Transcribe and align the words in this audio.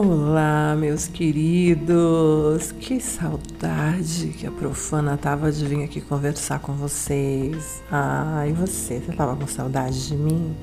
Olá, 0.00 0.76
meus 0.78 1.08
queridos! 1.08 2.70
Que 2.70 3.00
saudade 3.00 4.28
que 4.28 4.46
a 4.46 4.50
profana 4.52 5.16
tava 5.16 5.50
de 5.50 5.64
vir 5.64 5.82
aqui 5.82 6.00
conversar 6.00 6.60
com 6.60 6.72
vocês. 6.72 7.82
Ah, 7.90 8.44
e 8.46 8.52
você? 8.52 9.00
Você 9.00 9.10
tava 9.10 9.34
com 9.34 9.48
saudade 9.48 10.06
de 10.06 10.14
mim? 10.14 10.54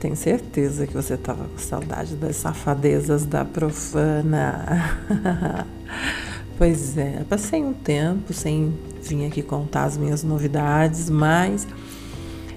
Tenho 0.00 0.16
certeza 0.16 0.86
que 0.86 0.94
você 0.94 1.14
tava 1.14 1.44
com 1.44 1.58
saudade 1.58 2.16
das 2.16 2.36
safadezas 2.36 3.26
da 3.26 3.44
profana. 3.44 4.96
pois 6.56 6.96
é, 6.96 7.22
passei 7.28 7.62
um 7.62 7.74
tempo 7.74 8.32
sem 8.32 8.72
vir 9.02 9.26
aqui 9.26 9.42
contar 9.42 9.84
as 9.84 9.98
minhas 9.98 10.24
novidades, 10.24 11.10
mas 11.10 11.66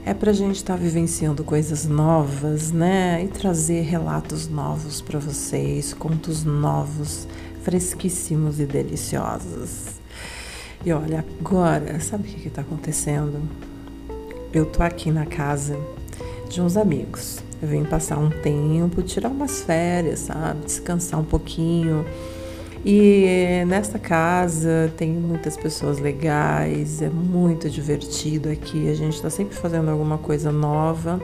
é 0.08 0.14
para 0.14 0.32
a 0.32 0.34
gente 0.34 0.56
estar 0.56 0.76
tá 0.76 0.80
vivenciando 0.80 1.44
coisas 1.44 1.86
novas, 1.86 2.72
né? 2.72 3.22
E 3.26 3.28
trazer 3.28 3.82
relatos 3.82 4.48
novos 4.48 5.02
para 5.02 5.20
vocês, 5.20 5.94
contos 5.94 6.46
novos, 6.46 7.28
fresquíssimos 7.62 8.58
e 8.62 8.66
deliciosos. 8.66 10.00
E 10.86 10.94
olha, 10.94 11.26
agora, 11.42 12.00
sabe 12.00 12.30
o 12.30 12.32
que 12.32 12.48
está 12.48 12.62
acontecendo? 12.62 13.42
Eu 14.54 14.66
tô 14.66 14.82
aqui 14.82 15.12
na 15.12 15.26
casa 15.26 15.78
de 16.50 16.62
uns 16.62 16.78
amigos. 16.78 17.44
Eu 17.62 17.68
vim 17.68 17.84
passar 17.84 18.18
um 18.18 18.30
tempo, 18.30 19.02
tirar 19.04 19.28
umas 19.28 19.60
férias, 19.64 20.20
sabe? 20.20 20.64
Descansar 20.64 21.20
um 21.20 21.26
pouquinho 21.26 22.06
e 22.86 23.64
nesta 23.68 24.00
casa 24.00 24.92
tem 24.98 25.12
muitas 25.12 25.58
pessoas 25.58 26.00
legais, 26.00 27.02
é 27.02 27.10
muito 27.10 27.70
divertido 27.70 28.50
aqui. 28.50 28.90
A 28.90 28.94
gente 28.94 29.16
está 29.16 29.30
sempre 29.30 29.56
fazendo 29.56 29.90
alguma 29.90 30.18
coisa 30.18 30.52
nova, 30.52 31.22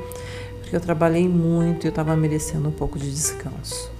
porque 0.59 0.75
eu 0.75 0.81
trabalhei 0.81 1.27
muito 1.27 1.85
e 1.85 1.87
eu 1.87 1.89
estava 1.89 2.15
merecendo 2.15 2.69
um 2.69 2.71
pouco 2.71 2.97
de 2.99 3.09
descanso. 3.09 3.91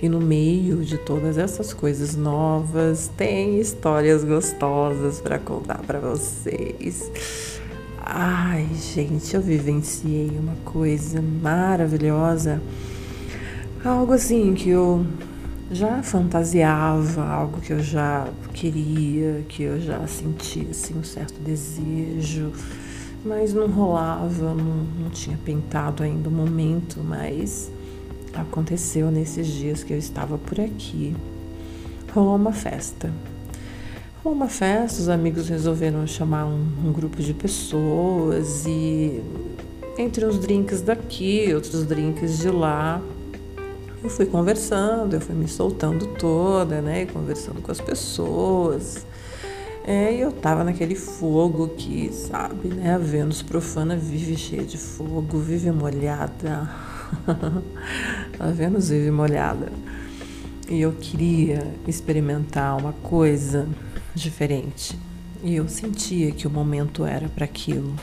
E 0.00 0.08
no 0.08 0.20
meio 0.20 0.84
de 0.84 0.98
todas 0.98 1.38
essas 1.38 1.72
coisas 1.72 2.14
novas, 2.14 3.10
tem 3.16 3.58
histórias 3.58 4.22
gostosas 4.22 5.20
para 5.20 5.38
contar 5.38 5.78
para 5.86 5.98
vocês. 5.98 7.10
Ai, 7.98 8.68
gente, 8.94 9.34
eu 9.34 9.40
vivenciei 9.40 10.30
uma 10.38 10.54
coisa 10.64 11.20
maravilhosa. 11.20 12.60
Algo 13.84 14.12
assim 14.12 14.54
que 14.54 14.68
eu 14.68 15.04
já 15.70 16.02
fantasiava 16.02 17.24
algo 17.24 17.60
que 17.60 17.72
eu 17.72 17.80
já 17.80 18.28
queria, 18.52 19.44
que 19.48 19.64
eu 19.64 19.80
já 19.80 20.06
sentia 20.06 20.70
assim, 20.70 20.98
um 20.98 21.04
certo 21.04 21.40
desejo, 21.40 22.52
mas 23.24 23.52
não 23.52 23.66
rolava, 23.66 24.54
não, 24.54 24.86
não 24.98 25.10
tinha 25.10 25.36
pintado 25.44 26.02
ainda 26.02 26.28
o 26.28 26.32
momento, 26.32 27.00
mas 27.02 27.70
aconteceu 28.32 29.10
nesses 29.10 29.46
dias 29.48 29.82
que 29.82 29.92
eu 29.92 29.98
estava 29.98 30.38
por 30.38 30.60
aqui. 30.60 31.16
Rolou 32.12 32.36
uma 32.36 32.52
festa. 32.52 33.10
Rolou 34.22 34.38
uma 34.38 34.48
festa, 34.48 35.00
os 35.00 35.08
amigos 35.08 35.48
resolveram 35.48 36.06
chamar 36.06 36.46
um, 36.46 36.66
um 36.84 36.92
grupo 36.92 37.20
de 37.20 37.34
pessoas 37.34 38.64
e 38.66 39.20
entre 39.98 40.24
uns 40.24 40.38
drinks 40.38 40.80
daqui, 40.80 41.52
outros 41.54 41.84
drinks 41.84 42.38
de 42.38 42.50
lá, 42.50 43.00
eu 44.02 44.10
fui 44.10 44.26
conversando, 44.26 45.14
eu 45.14 45.20
fui 45.20 45.34
me 45.34 45.48
soltando 45.48 46.06
toda, 46.06 46.80
né? 46.80 47.06
Conversando 47.06 47.62
com 47.62 47.72
as 47.72 47.80
pessoas. 47.80 49.06
É, 49.86 50.12
e 50.12 50.20
eu 50.20 50.32
tava 50.32 50.64
naquele 50.64 50.94
fogo 50.94 51.68
que, 51.68 52.12
sabe, 52.12 52.68
né? 52.68 52.94
A 52.94 52.98
Vênus 52.98 53.42
profana 53.42 53.96
vive 53.96 54.36
cheia 54.36 54.64
de 54.64 54.76
fogo, 54.76 55.38
vive 55.38 55.70
molhada. 55.70 56.68
a 58.38 58.50
Vênus 58.50 58.88
vive 58.88 59.10
molhada. 59.10 59.72
E 60.68 60.80
eu 60.80 60.92
queria 60.92 61.72
experimentar 61.86 62.76
uma 62.76 62.92
coisa 62.92 63.68
diferente. 64.14 64.98
E 65.42 65.54
eu 65.54 65.68
sentia 65.68 66.32
que 66.32 66.46
o 66.46 66.50
momento 66.50 67.04
era 67.04 67.28
para 67.28 67.44
aquilo 67.44 67.94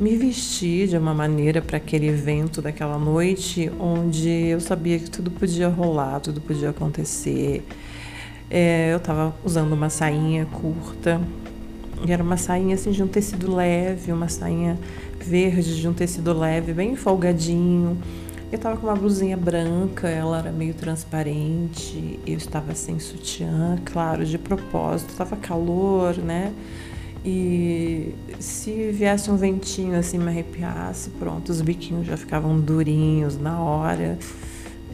me 0.00 0.16
vestir 0.16 0.86
de 0.86 0.96
uma 0.96 1.12
maneira 1.12 1.60
para 1.60 1.76
aquele 1.76 2.06
evento 2.06 2.62
daquela 2.62 2.96
noite, 2.98 3.70
onde 3.80 4.28
eu 4.28 4.60
sabia 4.60 4.98
que 4.98 5.10
tudo 5.10 5.30
podia 5.30 5.68
rolar, 5.68 6.20
tudo 6.20 6.40
podia 6.40 6.70
acontecer. 6.70 7.66
É, 8.48 8.92
eu 8.92 8.98
estava 8.98 9.34
usando 9.44 9.72
uma 9.72 9.90
sainha 9.90 10.46
curta, 10.46 11.20
e 12.06 12.12
era 12.12 12.22
uma 12.22 12.36
sainha 12.36 12.76
assim 12.76 12.92
de 12.92 13.02
um 13.02 13.08
tecido 13.08 13.52
leve, 13.52 14.12
uma 14.12 14.28
sainha 14.28 14.78
verde 15.20 15.80
de 15.80 15.88
um 15.88 15.92
tecido 15.92 16.32
leve, 16.32 16.72
bem 16.72 16.94
folgadinho. 16.94 17.98
Eu 18.52 18.56
estava 18.56 18.76
com 18.76 18.86
uma 18.86 18.96
blusinha 18.96 19.36
branca, 19.36 20.08
ela 20.08 20.38
era 20.38 20.52
meio 20.52 20.74
transparente, 20.74 22.20
eu 22.24 22.36
estava 22.36 22.74
sem 22.74 23.00
sutiã, 23.00 23.76
claro, 23.84 24.24
de 24.24 24.38
propósito, 24.38 25.10
estava 25.10 25.36
calor, 25.36 26.16
né? 26.16 26.52
E 27.24 28.14
se 28.38 28.90
viesse 28.92 29.30
um 29.30 29.36
ventinho 29.36 29.98
assim 29.98 30.18
me 30.18 30.28
arrepiasse, 30.28 31.10
pronto, 31.10 31.50
os 31.50 31.60
biquinhos 31.60 32.06
já 32.06 32.16
ficavam 32.16 32.58
durinhos 32.58 33.38
na 33.38 33.60
hora 33.60 34.18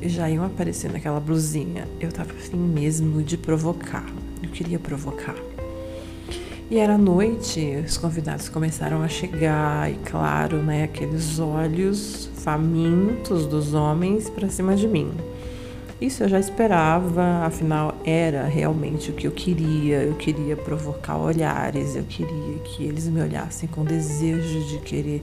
e 0.00 0.08
já 0.08 0.28
iam 0.28 0.44
aparecer 0.44 0.90
naquela 0.92 1.20
blusinha. 1.20 1.86
Eu 2.00 2.10
tava 2.10 2.32
afim 2.32 2.56
mesmo 2.56 3.22
de 3.22 3.36
provocar. 3.36 4.06
Eu 4.42 4.50
queria 4.50 4.78
provocar. 4.78 5.36
E 6.70 6.78
era 6.78 6.96
noite, 6.96 7.84
os 7.86 7.98
convidados 7.98 8.48
começaram 8.48 9.02
a 9.02 9.08
chegar 9.08 9.92
e 9.92 9.96
claro, 9.96 10.62
né, 10.62 10.84
aqueles 10.84 11.38
olhos 11.38 12.30
famintos 12.36 13.46
dos 13.46 13.74
homens 13.74 14.30
para 14.30 14.48
cima 14.48 14.74
de 14.74 14.88
mim. 14.88 15.12
Isso 16.00 16.22
eu 16.22 16.28
já 16.28 16.40
esperava, 16.40 17.44
afinal 17.44 17.93
era 18.04 18.44
realmente 18.44 19.10
o 19.10 19.14
que 19.14 19.26
eu 19.26 19.32
queria. 19.32 20.02
Eu 20.02 20.14
queria 20.14 20.56
provocar 20.56 21.16
olhares, 21.16 21.96
eu 21.96 22.04
queria 22.04 22.58
que 22.64 22.84
eles 22.84 23.08
me 23.08 23.22
olhassem 23.22 23.68
com 23.68 23.84
desejo 23.84 24.66
de 24.68 24.78
querer 24.80 25.22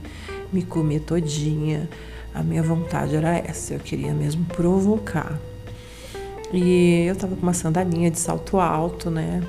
me 0.52 0.62
comer 0.62 1.00
todinha. 1.00 1.88
A 2.34 2.42
minha 2.42 2.62
vontade 2.62 3.14
era 3.14 3.36
essa, 3.36 3.74
eu 3.74 3.80
queria 3.80 4.12
mesmo 4.12 4.44
provocar. 4.46 5.38
E 6.52 7.06
eu 7.06 7.16
tava 7.16 7.36
com 7.36 7.42
uma 7.42 7.54
sandalinha 7.54 8.10
de 8.10 8.18
salto 8.18 8.58
alto, 8.58 9.10
né? 9.10 9.42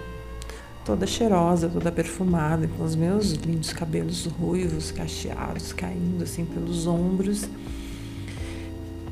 Toda 0.85 1.07
cheirosa, 1.07 1.69
toda 1.69 1.91
perfumada, 1.91 2.69
com 2.77 2.83
os 2.83 2.95
meus 2.95 3.31
lindos 3.31 3.73
cabelos 3.73 4.25
ruivos, 4.25 4.91
cacheados, 4.91 5.73
caindo 5.73 6.23
assim 6.23 6.45
pelos 6.45 6.85
ombros. 6.85 7.47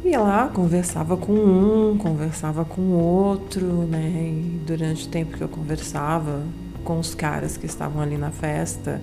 Ia 0.03 0.19
lá, 0.19 0.47
conversava 0.47 1.15
com 1.15 1.31
um, 1.31 1.95
conversava 1.95 2.65
com 2.65 2.81
outro, 2.93 3.63
né? 3.85 4.33
E 4.33 4.59
durante 4.65 5.05
o 5.05 5.09
tempo 5.09 5.37
que 5.37 5.43
eu 5.43 5.47
conversava 5.47 6.41
com 6.83 6.97
os 6.97 7.13
caras 7.13 7.55
que 7.55 7.67
estavam 7.67 8.01
ali 8.01 8.17
na 8.17 8.31
festa, 8.31 8.99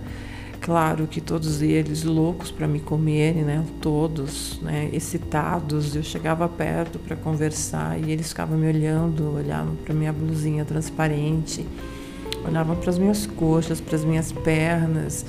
claro 0.60 1.06
que 1.06 1.20
todos 1.20 1.62
eles 1.62 2.02
loucos 2.02 2.50
para 2.50 2.66
me 2.66 2.80
comerem, 2.80 3.44
né? 3.44 3.64
Todos, 3.80 4.60
né? 4.60 4.90
Excitados. 4.92 5.94
Eu 5.94 6.02
chegava 6.02 6.48
perto 6.48 6.98
para 6.98 7.14
conversar 7.14 7.96
e 8.00 8.10
eles 8.10 8.30
ficavam 8.30 8.58
me 8.58 8.66
olhando, 8.66 9.36
olhavam 9.36 9.76
para 9.76 9.94
minha 9.94 10.12
blusinha 10.12 10.64
transparente, 10.64 11.64
olhavam 12.44 12.74
para 12.74 12.90
as 12.90 12.98
minhas 12.98 13.24
coxas, 13.24 13.80
para 13.80 13.94
as 13.94 14.04
minhas 14.04 14.32
pernas 14.32 15.24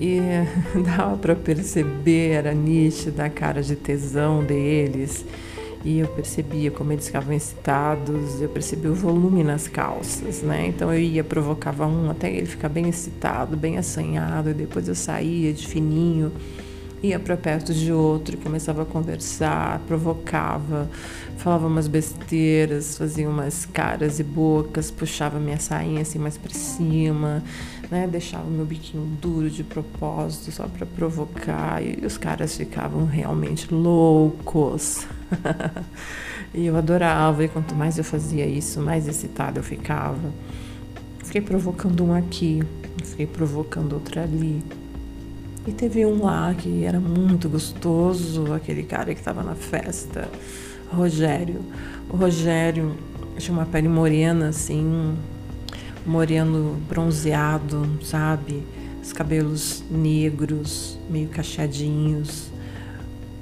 e 0.00 0.18
dava 0.84 1.16
para 1.16 1.34
perceber, 1.34 2.30
era 2.30 2.52
nítida 2.52 3.24
a 3.24 3.30
cara 3.30 3.62
de 3.62 3.76
tesão 3.76 4.44
deles. 4.44 5.24
E 5.84 6.00
eu 6.00 6.08
percebia 6.08 6.70
como 6.70 6.92
eles 6.92 7.06
ficavam 7.06 7.32
excitados, 7.32 8.42
eu 8.42 8.48
percebia 8.48 8.90
o 8.90 8.94
volume 8.94 9.44
nas 9.44 9.68
calças, 9.68 10.42
né? 10.42 10.66
Então 10.66 10.92
eu 10.92 10.98
ia, 10.98 11.22
provocava 11.22 11.86
um 11.86 12.10
até 12.10 12.28
ele 12.28 12.46
ficar 12.46 12.68
bem 12.68 12.88
excitado, 12.88 13.56
bem 13.56 13.78
assanhado, 13.78 14.50
e 14.50 14.54
depois 14.54 14.88
eu 14.88 14.96
saía 14.96 15.52
de 15.52 15.64
fininho 15.64 16.32
ia 17.06 17.18
para 17.18 17.36
perto 17.36 17.72
de 17.72 17.92
outro, 17.92 18.36
começava 18.38 18.82
a 18.82 18.84
conversar, 18.84 19.80
provocava, 19.86 20.88
falava 21.38 21.66
umas 21.66 21.86
besteiras, 21.88 22.98
fazia 22.98 23.28
umas 23.28 23.64
caras 23.66 24.18
e 24.18 24.24
bocas, 24.24 24.90
puxava 24.90 25.38
minha 25.38 25.58
sainha 25.58 26.02
assim 26.02 26.18
mais 26.18 26.36
para 26.36 26.52
cima, 26.52 27.42
né? 27.90 28.06
Deixava 28.06 28.44
meu 28.48 28.64
biquinho 28.64 29.04
duro 29.20 29.50
de 29.50 29.62
propósito 29.62 30.50
só 30.50 30.66
para 30.66 30.84
provocar 30.84 31.82
e 31.82 32.04
os 32.04 32.18
caras 32.18 32.56
ficavam 32.56 33.04
realmente 33.04 33.72
loucos. 33.72 35.06
e 36.54 36.66
eu 36.66 36.76
adorava 36.76 37.44
e 37.44 37.48
quanto 37.48 37.74
mais 37.74 37.98
eu 37.98 38.04
fazia 38.04 38.46
isso, 38.46 38.80
mais 38.80 39.06
excitada 39.06 39.58
eu 39.58 39.64
ficava. 39.64 40.32
Fiquei 41.24 41.40
provocando 41.40 42.04
um 42.04 42.14
aqui, 42.14 42.62
fiquei 43.04 43.26
provocando 43.26 43.94
outro 43.94 44.20
ali. 44.20 44.62
E 45.66 45.72
teve 45.72 46.06
um 46.06 46.22
lá 46.22 46.54
que 46.54 46.84
era 46.84 47.00
muito 47.00 47.48
gostoso, 47.48 48.52
aquele 48.52 48.84
cara 48.84 49.12
que 49.12 49.18
estava 49.18 49.42
na 49.42 49.56
festa, 49.56 50.28
Rogério. 50.92 51.60
O 52.08 52.16
Rogério 52.16 52.94
tinha 53.36 53.52
uma 53.52 53.66
pele 53.66 53.88
morena, 53.88 54.50
assim, 54.50 55.16
moreno 56.06 56.76
bronzeado, 56.88 57.84
sabe? 58.00 58.62
Os 59.02 59.12
cabelos 59.12 59.82
negros, 59.90 60.96
meio 61.10 61.28
cacheadinhos. 61.28 62.48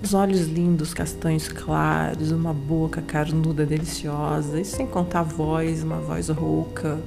Os 0.03 0.15
olhos 0.15 0.47
lindos, 0.47 0.94
castanhos 0.94 1.49
claros, 1.49 2.31
uma 2.31 2.55
boca 2.55 3.03
carnuda 3.03 3.67
deliciosa, 3.67 4.59
e 4.59 4.65
sem 4.65 4.87
contar 4.87 5.21
a 5.21 5.25
voz, 5.25 5.82
uma 5.82 5.99
voz 5.99 6.29
rouca, 6.29 6.99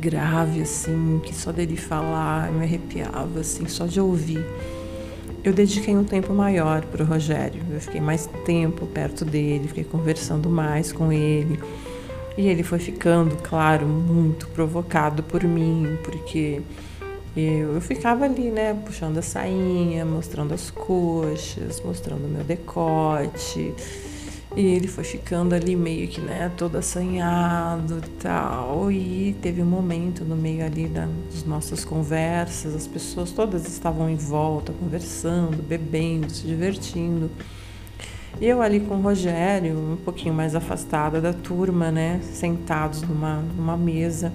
grave 0.00 0.62
assim, 0.62 1.20
que 1.22 1.34
só 1.34 1.52
dele 1.52 1.76
falar 1.76 2.50
me 2.50 2.64
arrepiava 2.64 3.40
assim, 3.40 3.66
só 3.68 3.86
de 3.86 4.00
ouvir. 4.00 4.44
Eu 5.44 5.52
dediquei 5.52 5.96
um 5.96 6.04
tempo 6.04 6.32
maior 6.32 6.82
para 6.82 7.02
o 7.02 7.06
Rogério. 7.06 7.62
Eu 7.70 7.80
fiquei 7.80 8.00
mais 8.00 8.28
tempo 8.44 8.86
perto 8.86 9.24
dele, 9.24 9.68
fiquei 9.68 9.84
conversando 9.84 10.48
mais 10.50 10.92
com 10.92 11.12
ele. 11.12 11.58
E 12.36 12.46
ele 12.48 12.62
foi 12.62 12.78
ficando, 12.78 13.36
claro, 13.36 13.86
muito 13.86 14.48
provocado 14.48 15.22
por 15.22 15.42
mim, 15.44 15.98
porque 16.04 16.60
eu, 17.36 17.74
eu 17.74 17.80
ficava 17.80 18.24
ali, 18.24 18.50
né, 18.50 18.74
puxando 18.84 19.18
a 19.18 19.22
sainha, 19.22 20.04
mostrando 20.04 20.52
as 20.52 20.70
coxas, 20.70 21.80
mostrando 21.84 22.26
o 22.26 22.28
meu 22.28 22.44
decote. 22.44 23.74
E 24.56 24.62
ele 24.62 24.88
foi 24.88 25.04
ficando 25.04 25.54
ali 25.54 25.76
meio 25.76 26.08
que, 26.08 26.20
né, 26.20 26.50
todo 26.56 26.76
assanhado 26.76 28.02
e 28.04 28.08
tal. 28.20 28.90
E 28.90 29.36
teve 29.40 29.62
um 29.62 29.66
momento 29.66 30.24
no 30.24 30.34
meio 30.34 30.64
ali 30.64 30.88
das 30.88 31.44
nossas 31.46 31.84
conversas, 31.84 32.74
as 32.74 32.86
pessoas 32.86 33.30
todas 33.30 33.68
estavam 33.68 34.10
em 34.10 34.16
volta, 34.16 34.72
conversando, 34.72 35.62
bebendo, 35.62 36.30
se 36.30 36.46
divertindo. 36.46 37.30
E 38.40 38.46
eu 38.46 38.60
ali 38.60 38.80
com 38.80 38.96
o 38.96 39.00
Rogério, 39.00 39.76
um 39.92 39.96
pouquinho 39.96 40.34
mais 40.34 40.54
afastada 40.54 41.20
da 41.20 41.32
turma, 41.32 41.90
né, 41.90 42.20
sentados 42.32 43.02
numa, 43.02 43.36
numa 43.56 43.76
mesa. 43.76 44.32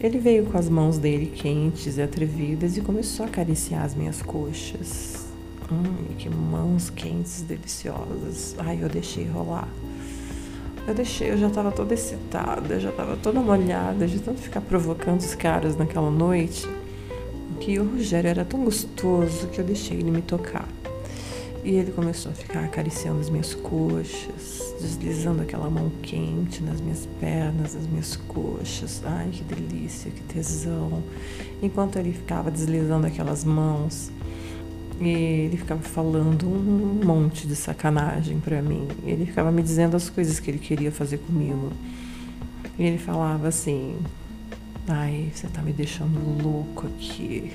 Ele 0.00 0.18
veio 0.18 0.46
com 0.46 0.58
as 0.58 0.68
mãos 0.68 0.98
dele 0.98 1.26
quentes 1.26 1.96
e 1.96 2.02
atrevidas 2.02 2.76
e 2.76 2.80
começou 2.80 3.26
a 3.26 3.28
acariciar 3.28 3.84
as 3.84 3.94
minhas 3.94 4.22
coxas. 4.22 5.21
Que 6.18 6.28
mãos 6.28 6.90
quentes, 6.90 7.42
deliciosas. 7.42 8.54
Ai, 8.58 8.78
eu 8.82 8.88
deixei 8.88 9.26
rolar. 9.26 9.68
Eu 10.86 10.94
deixei, 10.94 11.30
eu 11.30 11.38
já 11.38 11.46
estava 11.46 11.70
toda 11.70 11.94
excitada, 11.94 12.80
já 12.80 12.90
estava 12.90 13.16
toda 13.16 13.40
molhada 13.40 14.06
de 14.06 14.18
tanto 14.18 14.40
ficar 14.40 14.60
provocando 14.60 15.20
os 15.20 15.34
caras 15.34 15.76
naquela 15.76 16.10
noite, 16.10 16.68
que 17.60 17.78
o 17.78 17.88
Rogério 17.92 18.28
era 18.28 18.44
tão 18.44 18.64
gostoso 18.64 19.46
que 19.46 19.60
eu 19.60 19.64
deixei 19.64 19.98
ele 19.98 20.10
me 20.10 20.22
tocar. 20.22 20.66
E 21.64 21.76
ele 21.76 21.92
começou 21.92 22.32
a 22.32 22.34
ficar 22.34 22.64
acariciando 22.64 23.20
as 23.20 23.30
minhas 23.30 23.54
coxas, 23.54 24.74
deslizando 24.80 25.42
aquela 25.42 25.70
mão 25.70 25.92
quente 26.02 26.60
nas 26.60 26.80
minhas 26.80 27.06
pernas, 27.20 27.74
nas 27.74 27.86
minhas 27.86 28.16
coxas. 28.16 29.00
Ai, 29.04 29.28
que 29.30 29.44
delícia, 29.44 30.10
que 30.10 30.20
tesão. 30.22 31.00
Enquanto 31.62 32.00
ele 32.00 32.12
ficava 32.12 32.50
deslizando 32.50 33.06
aquelas 33.06 33.44
mãos, 33.44 34.10
ele 35.08 35.56
ficava 35.56 35.82
falando 35.82 36.46
um 36.46 37.00
monte 37.04 37.46
de 37.46 37.56
sacanagem 37.56 38.40
para 38.40 38.60
mim. 38.62 38.88
Ele 39.04 39.26
ficava 39.26 39.50
me 39.50 39.62
dizendo 39.62 39.96
as 39.96 40.10
coisas 40.10 40.38
que 40.40 40.50
ele 40.50 40.58
queria 40.58 40.92
fazer 40.92 41.18
comigo. 41.18 41.72
E 42.78 42.84
ele 42.84 42.98
falava 42.98 43.48
assim: 43.48 43.96
Ai, 44.88 45.30
você 45.32 45.46
tá 45.48 45.62
me 45.62 45.72
deixando 45.72 46.42
louco 46.42 46.86
aqui. 46.86 47.52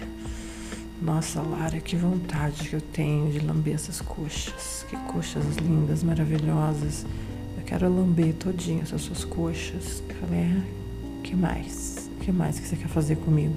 Nossa, 1.01 1.41
Lara, 1.41 1.79
que 1.79 1.95
vontade 1.95 2.69
que 2.69 2.75
eu 2.75 2.81
tenho 2.81 3.31
de 3.31 3.39
lamber 3.39 3.75
essas 3.75 4.01
coxas. 4.01 4.85
Que 4.89 4.95
coxas 5.11 5.57
lindas, 5.57 6.03
maravilhosas. 6.03 7.05
Eu 7.57 7.63
quero 7.63 7.87
lamber 7.87 8.33
todinho 8.33 8.81
essas 8.81 9.01
suas 9.01 9.23
coxas. 9.23 10.01
Eu 10.09 10.15
falei, 10.15 10.39
é, 10.39 10.61
que 11.23 11.35
mais? 11.35 11.97
que 12.27 12.31
mais 12.33 12.59
que 12.59 12.67
você 12.67 12.75
quer 12.75 12.89
fazer 12.89 13.15
comigo? 13.15 13.55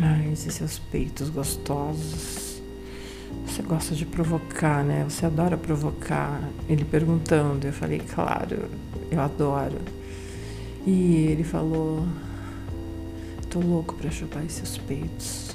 Ai, 0.00 0.32
esses 0.32 0.54
seus 0.54 0.78
peitos 0.78 1.30
gostosos. 1.30 2.62
Você 3.46 3.62
gosta 3.62 3.94
de 3.94 4.04
provocar, 4.04 4.84
né? 4.84 5.04
Você 5.08 5.26
adora 5.26 5.56
provocar. 5.56 6.40
Ele 6.68 6.84
perguntando, 6.84 7.66
eu 7.66 7.72
falei, 7.72 8.00
claro, 8.00 8.68
eu 9.10 9.20
adoro. 9.20 9.78
E 10.86 11.26
ele 11.28 11.44
falou, 11.44 12.06
tô 13.48 13.60
louco 13.60 13.94
para 13.94 14.10
chupar 14.10 14.44
esses 14.44 14.76
peitos 14.76 15.54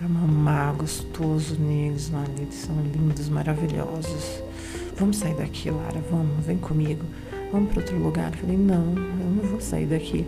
para 0.00 0.08
mamar 0.08 0.74
gostoso 0.76 1.60
neles, 1.60 2.10
olha, 2.14 2.40
eles 2.40 2.54
são 2.54 2.74
lindos, 2.80 3.28
maravilhosos. 3.28 4.42
Vamos 4.96 5.18
sair 5.18 5.34
daqui, 5.34 5.70
Lara, 5.70 6.02
vamos, 6.10 6.42
vem 6.46 6.56
comigo. 6.56 7.04
Vamos 7.52 7.70
para 7.70 7.82
outro 7.82 7.98
lugar. 7.98 8.32
Eu 8.32 8.38
falei, 8.38 8.56
não, 8.56 8.94
eu 8.96 9.30
não 9.36 9.44
vou 9.50 9.60
sair 9.60 9.84
daqui. 9.84 10.24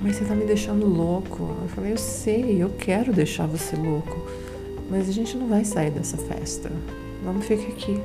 Mas 0.00 0.16
você 0.16 0.24
tá 0.24 0.34
me 0.34 0.44
deixando 0.44 0.86
louco. 0.86 1.56
Eu 1.62 1.68
falei, 1.68 1.92
eu 1.92 1.98
sei, 1.98 2.62
eu 2.62 2.70
quero 2.70 3.12
deixar 3.12 3.46
você 3.46 3.74
louco. 3.76 4.16
Mas 4.90 5.08
a 5.08 5.12
gente 5.12 5.36
não 5.36 5.48
vai 5.48 5.64
sair 5.64 5.90
dessa 5.90 6.16
festa. 6.16 6.70
Vamos 7.22 7.44
ficar 7.44 7.68
aqui. 7.68 8.00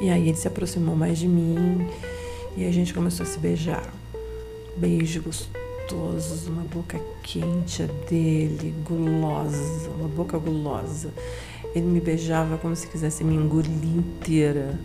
E 0.00 0.10
aí 0.10 0.28
ele 0.28 0.36
se 0.36 0.46
aproximou 0.46 0.94
mais 0.94 1.18
de 1.18 1.28
mim 1.28 1.88
e 2.56 2.64
a 2.66 2.72
gente 2.72 2.92
começou 2.92 3.24
a 3.24 3.26
se 3.26 3.38
beijar. 3.38 3.92
Beijo 4.76 5.22
gostoso 5.22 6.50
uma 6.50 6.62
boca 6.62 6.98
quente 7.22 7.82
dele, 8.08 8.74
gulosa, 8.84 9.90
uma 9.98 10.08
boca 10.08 10.38
gulosa. 10.38 11.10
Ele 11.74 11.86
me 11.86 12.00
beijava 12.00 12.56
como 12.58 12.74
se 12.74 12.86
quisesse 12.86 13.22
me 13.24 13.34
engolir 13.34 13.96
inteira. 13.96 14.78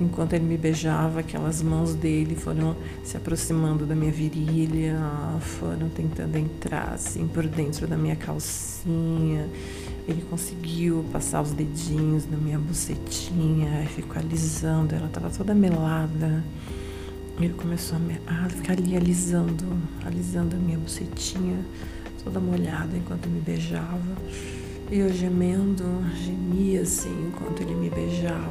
Enquanto 0.00 0.34
ele 0.34 0.44
me 0.44 0.56
beijava, 0.56 1.20
aquelas 1.20 1.60
mãos 1.60 1.92
dele 1.92 2.36
foram 2.36 2.76
se 3.02 3.16
aproximando 3.16 3.84
da 3.84 3.96
minha 3.96 4.12
virilha, 4.12 4.96
foram 5.40 5.88
tentando 5.88 6.36
entrar 6.36 6.92
assim 6.94 7.26
por 7.26 7.46
dentro 7.48 7.86
da 7.88 7.96
minha 7.96 8.14
calcinha. 8.14 9.48
Ele 10.06 10.22
conseguiu 10.30 11.04
passar 11.12 11.42
os 11.42 11.50
dedinhos 11.50 12.30
na 12.30 12.36
minha 12.36 12.58
bucetinha, 12.58 13.84
ficou 13.88 14.18
alisando, 14.22 14.94
ela 14.94 15.06
estava 15.06 15.30
toda 15.30 15.52
melada. 15.52 16.44
Ele 17.40 17.54
começou 17.54 17.98
a, 18.26 18.44
a 18.44 18.48
ficar 18.48 18.74
ali 18.74 18.96
alisando, 18.96 19.64
alisando 20.04 20.54
a 20.54 20.58
minha 20.58 20.78
bucetinha, 20.78 21.58
toda 22.22 22.38
molhada 22.38 22.96
enquanto 22.96 23.28
me 23.28 23.40
beijava. 23.40 24.16
E 24.90 24.98
eu 24.98 25.12
gemendo, 25.12 25.84
gemia 26.24 26.82
assim 26.82 27.28
enquanto 27.28 27.62
ele 27.62 27.74
me 27.74 27.90
beijava. 27.90 28.48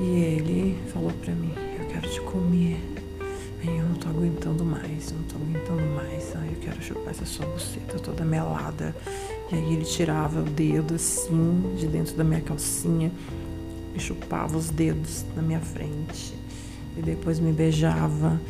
E 0.00 0.04
ele 0.04 0.78
falou 0.92 1.12
para 1.12 1.34
mim: 1.34 1.52
Eu 1.78 1.86
quero 1.86 2.08
te 2.08 2.20
comer. 2.22 2.80
Aí 3.62 3.78
eu 3.78 3.84
não 3.86 3.94
tô 3.94 4.08
aguentando 4.08 4.64
mais, 4.64 5.12
não 5.12 5.22
tô 5.22 5.36
aguentando 5.36 5.94
mais. 5.94 6.36
Ai, 6.36 6.50
eu 6.52 6.60
quero 6.60 6.82
chupar 6.82 7.10
essa 7.10 7.24
sua 7.24 7.46
buceta 7.46 7.98
toda 7.98 8.24
melada. 8.24 8.94
E 9.50 9.54
aí 9.54 9.72
ele 9.72 9.84
tirava 9.84 10.40
o 10.40 10.44
dedo 10.44 10.94
assim 10.94 11.74
de 11.76 11.86
dentro 11.86 12.14
da 12.14 12.24
minha 12.24 12.40
calcinha 12.40 13.10
e 13.94 14.00
chupava 14.00 14.56
os 14.56 14.70
dedos 14.70 15.24
na 15.34 15.42
minha 15.42 15.60
frente 15.60 16.34
e 16.96 17.02
depois 17.02 17.38
me 17.38 17.52
beijava. 17.52 18.40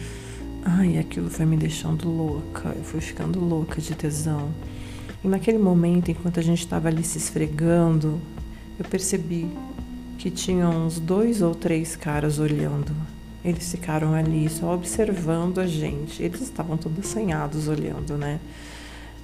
Ai, 0.65 0.99
aquilo 0.99 1.29
foi 1.31 1.45
me 1.45 1.57
deixando 1.57 2.09
louca. 2.09 2.75
Eu 2.75 2.85
fui 2.85 3.01
ficando 3.01 3.39
louca 3.39 3.81
de 3.81 3.95
tesão. 3.95 4.51
E 5.23 5.29
naquele 5.29 5.59
momento, 5.59 6.11
enquanto 6.11 6.41
a 6.41 6.43
gente 6.43 6.61
estava 6.61 6.89
ali 6.89 7.03
se 7.03 7.19
esfregando, 7.19 8.21
eu 8.79 8.85
percebi 8.85 9.49
que 10.19 10.31
tinha 10.31 10.69
uns 10.69 10.99
dois 10.99 11.43
ou 11.43 11.55
três 11.55 11.97
caras 11.97 12.39
olhando. 12.39 12.93
Eles 13.45 13.71
ficaram 13.71 14.15
ali 14.15 14.49
só 14.49 14.75
observando 14.75 15.59
a 15.59 15.67
gente. 15.67 16.23
Eles 16.23 16.41
estavam 16.41 16.77
todos 16.77 16.99
assanhados 17.01 17.69
olhando, 17.69 18.17
né? 18.17 18.41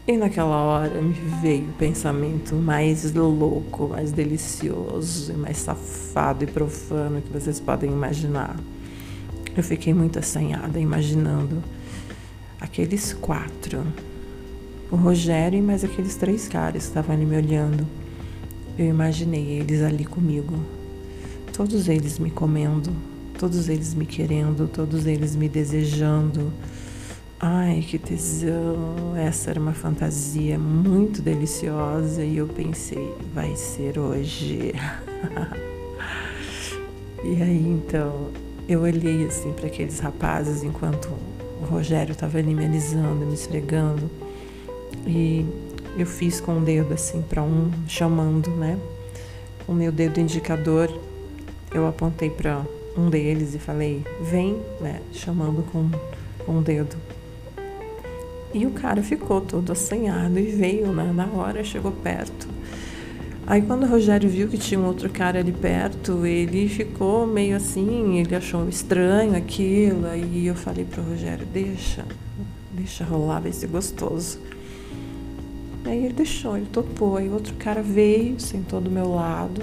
E 0.06 0.16
naquela 0.16 0.56
hora 0.56 1.00
me 1.00 1.14
veio 1.40 1.68
o 1.68 1.72
pensamento 1.74 2.54
mais 2.54 3.12
louco, 3.14 3.88
mais 3.88 4.10
delicioso 4.10 5.34
mais 5.34 5.58
safado 5.58 6.42
e 6.42 6.46
profano 6.46 7.22
que 7.22 7.32
vocês 7.32 7.60
podem 7.60 7.90
imaginar. 7.90 8.56
Eu 9.56 9.62
fiquei 9.62 9.92
muito 9.92 10.18
assanhada 10.18 10.78
imaginando 10.78 11.62
aqueles 12.60 13.12
quatro. 13.12 13.84
O 14.90 14.96
Rogério 14.96 15.58
e 15.58 15.62
mais 15.62 15.84
aqueles 15.84 16.16
três 16.16 16.48
caras 16.48 16.82
que 16.82 16.88
estavam 16.88 17.14
ali 17.14 17.24
me 17.24 17.36
olhando. 17.36 17.86
Eu 18.78 18.86
imaginei 18.86 19.60
eles 19.60 19.82
ali 19.82 20.04
comigo. 20.04 20.79
Todos 21.52 21.88
eles 21.88 22.18
me 22.18 22.30
comendo, 22.30 22.90
todos 23.38 23.68
eles 23.68 23.94
me 23.94 24.06
querendo, 24.06 24.68
todos 24.68 25.06
eles 25.06 25.36
me 25.36 25.48
desejando. 25.48 26.52
Ai, 27.38 27.80
que 27.80 27.98
tesão! 27.98 29.16
Essa 29.16 29.50
era 29.50 29.60
uma 29.60 29.72
fantasia 29.72 30.58
muito 30.58 31.22
deliciosa 31.22 32.22
e 32.22 32.36
eu 32.36 32.46
pensei, 32.46 33.14
vai 33.34 33.56
ser 33.56 33.98
hoje. 33.98 34.74
e 37.24 37.42
aí 37.42 37.66
então 37.66 38.28
eu 38.68 38.82
olhei 38.82 39.26
assim 39.26 39.52
para 39.52 39.66
aqueles 39.66 39.98
rapazes 40.00 40.62
enquanto 40.62 41.08
o 41.62 41.64
Rogério 41.64 42.12
estava 42.12 42.38
ali 42.38 42.54
me 42.54 42.64
alisando, 42.64 43.26
me 43.26 43.34
esfregando. 43.34 44.10
E 45.06 45.46
eu 45.96 46.06
fiz 46.06 46.40
com 46.40 46.58
o 46.58 46.60
dedo 46.60 46.94
assim 46.94 47.22
para 47.22 47.42
um, 47.42 47.70
chamando, 47.88 48.50
né? 48.50 48.78
O 49.66 49.72
meu 49.72 49.90
dedo 49.90 50.20
indicador, 50.20 50.90
eu 51.72 51.86
apontei 51.86 52.30
para 52.30 52.64
um 52.96 53.08
deles 53.08 53.54
e 53.54 53.58
falei: 53.58 54.04
"Vem", 54.22 54.60
né, 54.80 55.00
chamando 55.12 55.62
com 55.70 55.88
com 56.44 56.58
o 56.58 56.62
dedo. 56.62 56.96
E 58.52 58.66
o 58.66 58.72
cara 58.72 59.02
ficou 59.02 59.40
todo 59.40 59.70
assanhado 59.70 60.38
e 60.38 60.46
veio, 60.46 60.88
né, 60.92 61.12
na 61.14 61.26
hora 61.26 61.62
chegou 61.62 61.92
perto. 61.92 62.48
Aí 63.46 63.62
quando 63.62 63.84
o 63.84 63.86
Rogério 63.86 64.28
viu 64.28 64.48
que 64.48 64.58
tinha 64.58 64.78
um 64.78 64.86
outro 64.86 65.08
cara 65.10 65.38
ali 65.38 65.52
perto, 65.52 66.26
ele 66.26 66.68
ficou 66.68 67.26
meio 67.26 67.56
assim, 67.56 68.18
ele 68.18 68.34
achou 68.34 68.68
estranho 68.68 69.36
aquilo. 69.36 70.06
Aí 70.06 70.46
eu 70.46 70.54
falei 70.54 70.84
pro 70.84 71.02
Rogério, 71.02 71.46
deixa, 71.46 72.04
deixa 72.72 73.04
rolar, 73.04 73.40
vai 73.40 73.52
ser 73.52 73.68
gostoso. 73.68 74.38
Aí 75.84 76.04
ele 76.04 76.14
deixou, 76.14 76.56
ele 76.56 76.66
topou. 76.66 77.16
Aí 77.16 77.28
outro 77.28 77.54
cara 77.54 77.82
veio, 77.82 78.38
sentou 78.38 78.80
do 78.80 78.90
meu 78.90 79.08
lado. 79.08 79.62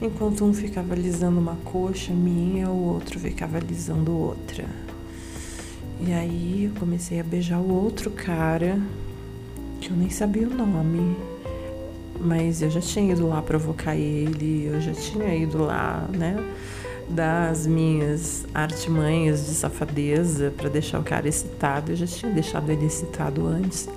Enquanto 0.00 0.44
um 0.44 0.52
ficava 0.52 0.92
alisando 0.92 1.40
uma 1.40 1.56
coxa 1.64 2.12
minha, 2.12 2.68
o 2.68 2.94
outro 2.94 3.18
ficava 3.18 3.56
alisando 3.56 4.12
outra. 4.12 4.66
E 5.98 6.12
aí 6.12 6.64
eu 6.64 6.78
comecei 6.78 7.18
a 7.18 7.24
beijar 7.24 7.58
o 7.58 7.72
outro 7.72 8.10
cara, 8.10 8.78
que 9.80 9.90
eu 9.90 9.96
nem 9.96 10.10
sabia 10.10 10.46
o 10.46 10.54
nome. 10.54 11.16
Mas 12.20 12.60
eu 12.60 12.68
já 12.68 12.80
tinha 12.80 13.12
ido 13.12 13.26
lá 13.26 13.40
provocar 13.40 13.96
ele, 13.96 14.66
eu 14.66 14.78
já 14.82 14.92
tinha 14.92 15.34
ido 15.34 15.62
lá, 15.62 16.06
né? 16.12 16.36
Das 17.08 17.66
minhas 17.66 18.46
artimanhas 18.52 19.46
de 19.46 19.54
safadeza 19.54 20.52
para 20.54 20.68
deixar 20.68 21.00
o 21.00 21.02
cara 21.02 21.26
excitado. 21.26 21.92
Eu 21.92 21.96
já 21.96 22.06
tinha 22.06 22.30
deixado 22.30 22.70
ele 22.70 22.84
excitado 22.84 23.46
antes. 23.46 23.88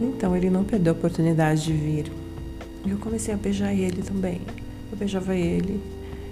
Então 0.00 0.36
ele 0.36 0.48
não 0.48 0.62
perdeu 0.62 0.92
a 0.92 0.96
oportunidade 0.96 1.64
de 1.64 1.72
vir. 1.72 2.12
E 2.86 2.90
eu 2.90 2.98
comecei 2.98 3.34
a 3.34 3.36
beijar 3.36 3.74
ele 3.74 4.02
também. 4.02 4.40
Eu 4.90 4.96
beijava 4.96 5.34
ele, 5.34 5.80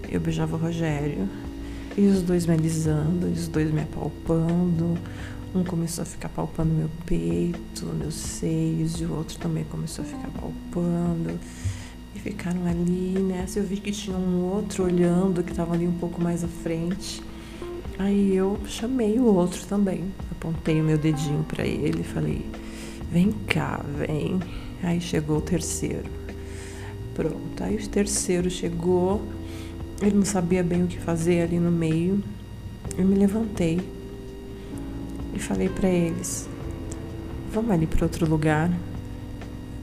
eu 0.09 0.21
beijava 0.21 0.57
o 0.57 0.59
Rogério. 0.59 1.29
E 1.97 2.07
os 2.07 2.21
dois 2.23 2.45
me 2.45 2.55
alisando, 2.55 3.27
e 3.27 3.33
os 3.33 3.49
dois 3.49 3.71
me 3.73 3.81
apalpando. 3.81 4.99
Um 5.55 5.65
começou 5.65 6.03
a 6.03 6.05
ficar 6.05 6.29
palpando 6.29 6.75
meu 6.75 6.91
peito, 7.07 7.87
meus 7.99 8.15
seios, 8.15 9.01
e 9.01 9.05
o 9.07 9.15
outro 9.15 9.39
também 9.39 9.65
começou 9.65 10.05
a 10.05 10.09
ficar 10.09 10.29
palpando. 10.29 11.39
E 12.15 12.19
ficaram 12.19 12.67
ali, 12.67 13.19
nessa. 13.19 13.59
Eu 13.59 13.65
vi 13.65 13.79
que 13.79 13.91
tinha 13.91 14.17
um 14.17 14.45
outro 14.45 14.85
olhando, 14.85 15.43
que 15.43 15.53
estava 15.53 15.73
ali 15.73 15.87
um 15.87 15.97
pouco 15.97 16.21
mais 16.21 16.45
à 16.45 16.49
frente. 16.49 17.23
Aí 17.99 18.37
eu 18.37 18.59
chamei 18.67 19.19
o 19.19 19.25
outro 19.25 19.65
também. 19.67 20.05
Apontei 20.33 20.79
o 20.81 20.85
meu 20.85 20.99
dedinho 20.99 21.45
para 21.45 21.67
ele 21.67 22.03
e 22.03 22.05
falei: 22.05 22.45
Vem 23.11 23.33
cá, 23.47 23.83
vem. 23.97 24.39
Aí 24.83 25.01
chegou 25.01 25.39
o 25.39 25.41
terceiro. 25.41 26.26
Pronto. 27.17 27.65
Aí 27.65 27.77
o 27.77 27.89
terceiro 27.89 28.51
chegou. 28.51 29.23
Ele 30.03 30.17
não 30.17 30.25
sabia 30.27 30.63
bem 30.63 30.85
o 30.85 30.87
que 30.87 31.01
fazer 31.01 31.41
ali 31.41 31.59
no 31.59 31.71
meio. 31.71 32.23
Eu 32.99 33.07
me 33.07 33.15
levantei 33.15 33.81
e 35.35 35.39
falei 35.39 35.71
para 35.71 35.89
eles: 35.89 36.47
Vamos 37.51 37.71
ali 37.71 37.87
para 37.87 38.05
outro 38.05 38.29
lugar. 38.29 38.71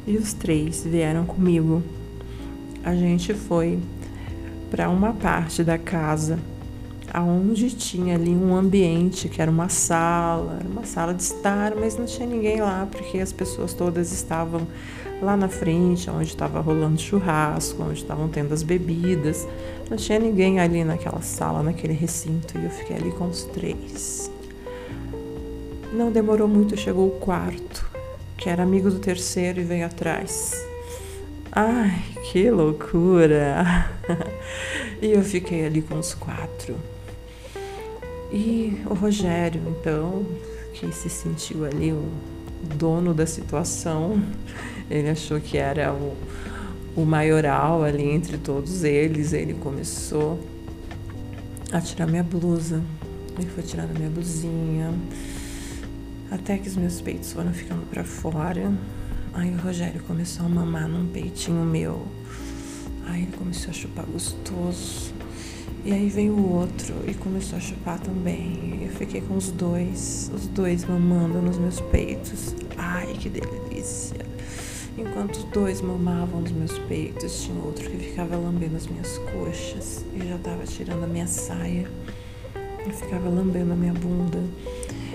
E 0.06 0.16
os 0.16 0.34
três 0.34 0.84
vieram 0.84 1.26
comigo. 1.26 1.82
A 2.84 2.94
gente 2.94 3.34
foi 3.34 3.80
para 4.70 4.88
uma 4.90 5.14
parte 5.14 5.64
da 5.64 5.78
casa 5.78 6.38
aonde 7.12 7.70
tinha 7.70 8.16
ali 8.16 8.32
um 8.32 8.56
ambiente 8.56 9.30
que 9.30 9.42
era 9.42 9.50
uma 9.50 9.70
sala, 9.70 10.60
uma 10.66 10.84
sala 10.84 11.14
de 11.14 11.22
estar, 11.22 11.76
mas 11.76 11.96
não 11.96 12.06
tinha 12.06 12.28
ninguém 12.28 12.60
lá 12.60 12.88
porque 12.92 13.20
as 13.20 13.32
pessoas 13.32 13.74
todas 13.74 14.12
estavam 14.12 14.68
lá 15.24 15.36
na 15.36 15.48
frente, 15.48 16.10
onde 16.10 16.26
estava 16.30 16.60
rolando 16.60 17.00
churrasco, 17.00 17.82
onde 17.82 18.00
estavam 18.00 18.28
tendo 18.28 18.54
as 18.54 18.62
bebidas. 18.62 19.48
Não 19.90 19.98
tinha 19.98 20.20
ninguém 20.20 20.60
ali 20.60 20.84
naquela 20.84 21.22
sala, 21.22 21.64
naquele 21.64 21.94
recinto, 21.94 22.58
e 22.58 22.66
eu 22.66 22.70
fiquei 22.70 22.98
ali 22.98 23.12
com 23.12 23.28
os 23.28 23.44
três. 23.46 24.30
Não 25.94 26.12
demorou 26.12 26.48
muito, 26.48 26.78
chegou 26.78 27.08
o 27.08 27.20
quarto, 27.20 27.90
que 28.38 28.50
era 28.50 28.64
amigo 28.64 28.90
do 28.90 29.00
terceiro 29.00 29.60
e 29.60 29.64
veio 29.64 29.86
atrás. 29.86 30.54
Ai, 31.52 32.04
que 32.32 32.50
loucura! 32.50 33.92
e 35.02 35.12
eu 35.12 35.22
fiquei 35.22 35.66
ali 35.66 35.82
com 35.82 36.00
os 36.00 36.14
quatro. 36.14 36.76
E 38.32 38.82
o 38.88 38.96
Rogério, 38.96 39.62
então, 39.68 40.26
que 40.74 40.92
se 40.92 41.10
sentiu 41.10 41.64
ali 41.66 41.92
o 41.92 42.04
dono 42.76 43.14
da 43.14 43.28
situação, 43.28 44.20
ele 44.90 45.10
achou 45.10 45.40
que 45.40 45.58
era 45.58 45.94
o, 45.94 46.16
o 46.96 47.06
maioral 47.06 47.84
ali 47.84 48.04
entre 48.04 48.38
todos 48.38 48.84
eles. 48.84 49.34
Ele 49.34 49.54
começou 49.54 50.40
a 51.72 51.82
tirar 51.82 52.08
minha 52.08 52.24
blusa. 52.24 52.82
Ele 53.38 53.50
foi 53.50 53.64
tirando 53.64 53.98
minha 53.98 54.10
blusinha, 54.10 54.94
até 56.30 56.58
que 56.58 56.68
os 56.68 56.76
meus 56.76 57.02
peitos 57.02 57.34
foram 57.34 57.52
ficando 57.52 57.86
para 57.90 58.04
fora. 58.04 58.72
Aí 59.34 59.50
o 59.52 59.58
Rogério 59.58 60.02
começou 60.04 60.46
a 60.46 60.50
mamar 60.50 60.88
num 60.88 61.08
peitinho 61.08 61.66
meu. 61.66 62.06
Aí 63.08 63.24
ele 63.24 63.32
começou 63.36 63.72
a 63.72 63.74
chupar 63.74 64.06
gostoso. 64.06 65.12
E 65.84 65.92
aí 65.92 66.08
veio 66.08 66.34
o 66.34 66.54
outro 66.54 66.94
e 67.08 67.14
começou 67.14 67.58
a 67.58 67.62
chupar 67.62 68.00
também. 68.00 68.84
Eu 68.84 68.90
fiquei 68.90 69.22
com 69.22 69.36
os 69.36 69.52
dois, 69.52 70.32
os 70.34 70.48
dois 70.48 70.86
mamando 70.86 71.42
nos 71.42 71.58
meus 71.58 71.82
peitos. 71.82 72.56
Ai, 72.78 73.14
que 73.20 73.28
delícia! 73.30 74.26
Enquanto 74.98 75.44
dois 75.48 75.82
mamavam 75.82 76.42
nos 76.42 76.52
meus 76.52 76.78
peitos, 76.80 77.42
tinha 77.42 77.60
outro 77.64 77.90
que 77.90 77.98
ficava 77.98 78.36
lambendo 78.36 78.76
as 78.76 78.86
minhas 78.86 79.18
coxas 79.18 80.06
e 80.14 80.28
já 80.28 80.36
estava 80.36 80.64
tirando 80.66 81.04
a 81.04 81.08
minha 81.08 81.26
saia. 81.28 81.90
E 82.88 82.92
ficava 82.92 83.28
lambendo 83.28 83.74
a 83.74 83.76
minha 83.76 83.94
bunda. 83.94 84.40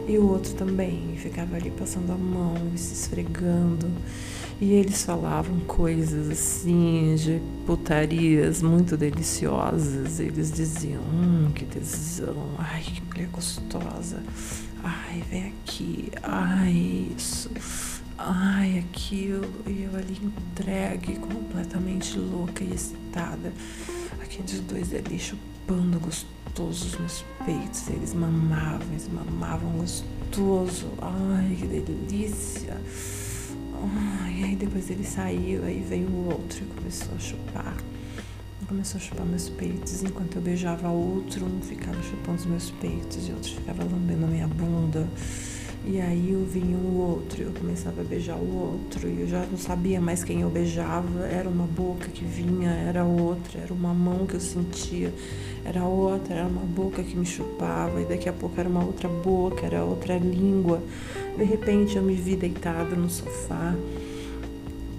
E 0.08 0.18
o 0.18 0.26
outro 0.26 0.54
também 0.54 1.14
ficava 1.16 1.56
ali 1.56 1.70
passando 1.70 2.10
a 2.10 2.16
mão 2.16 2.54
e 2.74 2.78
se 2.78 2.94
esfregando. 2.94 3.88
E 4.60 4.72
eles 4.72 5.04
falavam 5.04 5.60
coisas 5.60 6.28
assim, 6.28 7.14
de 7.16 7.40
putarias 7.64 8.60
muito 8.60 8.96
deliciosas. 8.96 10.18
Eles 10.18 10.50
diziam: 10.50 11.02
Hum, 11.02 11.52
que 11.54 11.64
tesão, 11.64 12.48
ai, 12.58 12.82
que 12.82 13.00
mulher 13.02 13.28
gostosa, 13.28 14.20
ai, 14.82 15.22
vem 15.30 15.48
aqui, 15.48 16.10
ai, 16.22 17.12
isso, 17.16 17.50
ai, 18.18 18.80
aquilo. 18.80 19.48
E 19.66 19.84
eu 19.84 19.96
ali 19.96 20.18
entregue, 20.22 21.16
completamente 21.16 22.18
louca 22.18 22.62
e 22.64 22.74
excitada. 22.74 23.52
Aqueles 24.20 24.60
dois 24.60 24.92
ali 24.92 25.18
chupando 25.18 25.98
gostoso 26.00 26.86
os 26.86 26.98
meus 26.98 27.24
peitos. 27.46 27.88
Eles 27.88 28.12
mamavam, 28.12 28.88
eles 28.90 29.08
mamavam 29.08 29.70
gostoso, 29.72 30.88
ai, 31.00 31.56
que 31.58 31.66
delícia. 31.66 32.76
E 34.36 34.44
aí 34.44 34.56
depois 34.56 34.90
ele 34.90 35.04
saiu, 35.04 35.64
aí 35.64 35.84
veio 35.88 36.08
o 36.08 36.26
outro 36.26 36.64
e 36.64 36.66
começou 36.74 37.14
a 37.14 37.18
chupar. 37.18 37.76
Começou 38.66 39.00
a 39.00 39.02
chupar 39.02 39.24
meus 39.24 39.48
peitos, 39.48 40.02
enquanto 40.02 40.36
eu 40.36 40.42
beijava 40.42 40.88
outro, 40.88 41.46
um 41.46 41.60
ficava 41.62 42.00
chupando 42.02 42.38
os 42.38 42.46
meus 42.46 42.70
peitos 42.72 43.28
e 43.28 43.32
outro 43.32 43.50
ficava 43.50 43.82
lambendo 43.84 44.24
a 44.24 44.28
minha 44.28 44.46
bunda. 44.46 45.08
E 45.90 46.02
aí 46.02 46.32
eu 46.34 46.44
vinha 46.44 46.76
o 46.76 46.98
outro, 46.98 47.42
eu 47.42 47.50
começava 47.50 48.02
a 48.02 48.04
beijar 48.04 48.36
o 48.36 48.54
outro, 48.54 49.08
e 49.08 49.22
eu 49.22 49.26
já 49.26 49.46
não 49.50 49.56
sabia 49.56 49.98
mais 49.98 50.22
quem 50.22 50.42
eu 50.42 50.50
beijava, 50.50 51.24
era 51.24 51.48
uma 51.48 51.64
boca 51.64 52.08
que 52.08 52.26
vinha, 52.26 52.70
era 52.70 53.04
outra, 53.04 53.60
era 53.62 53.72
uma 53.72 53.94
mão 53.94 54.26
que 54.26 54.34
eu 54.34 54.40
sentia, 54.40 55.10
era 55.64 55.84
outra, 55.84 56.34
era 56.34 56.46
uma 56.46 56.60
boca 56.60 57.02
que 57.02 57.16
me 57.16 57.24
chupava, 57.24 58.02
e 58.02 58.04
daqui 58.04 58.28
a 58.28 58.34
pouco 58.34 58.60
era 58.60 58.68
uma 58.68 58.84
outra 58.84 59.08
boca, 59.08 59.64
era 59.64 59.82
outra 59.82 60.18
língua. 60.18 60.82
De 61.38 61.44
repente 61.44 61.96
eu 61.96 62.02
me 62.02 62.14
vi 62.14 62.36
deitada 62.36 62.94
no 62.94 63.08
sofá, 63.08 63.74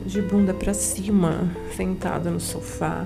de 0.03 0.23
bunda 0.23 0.55
para 0.55 0.73
cima, 0.73 1.51
sentada 1.77 2.31
no 2.31 2.39
sofá, 2.39 3.05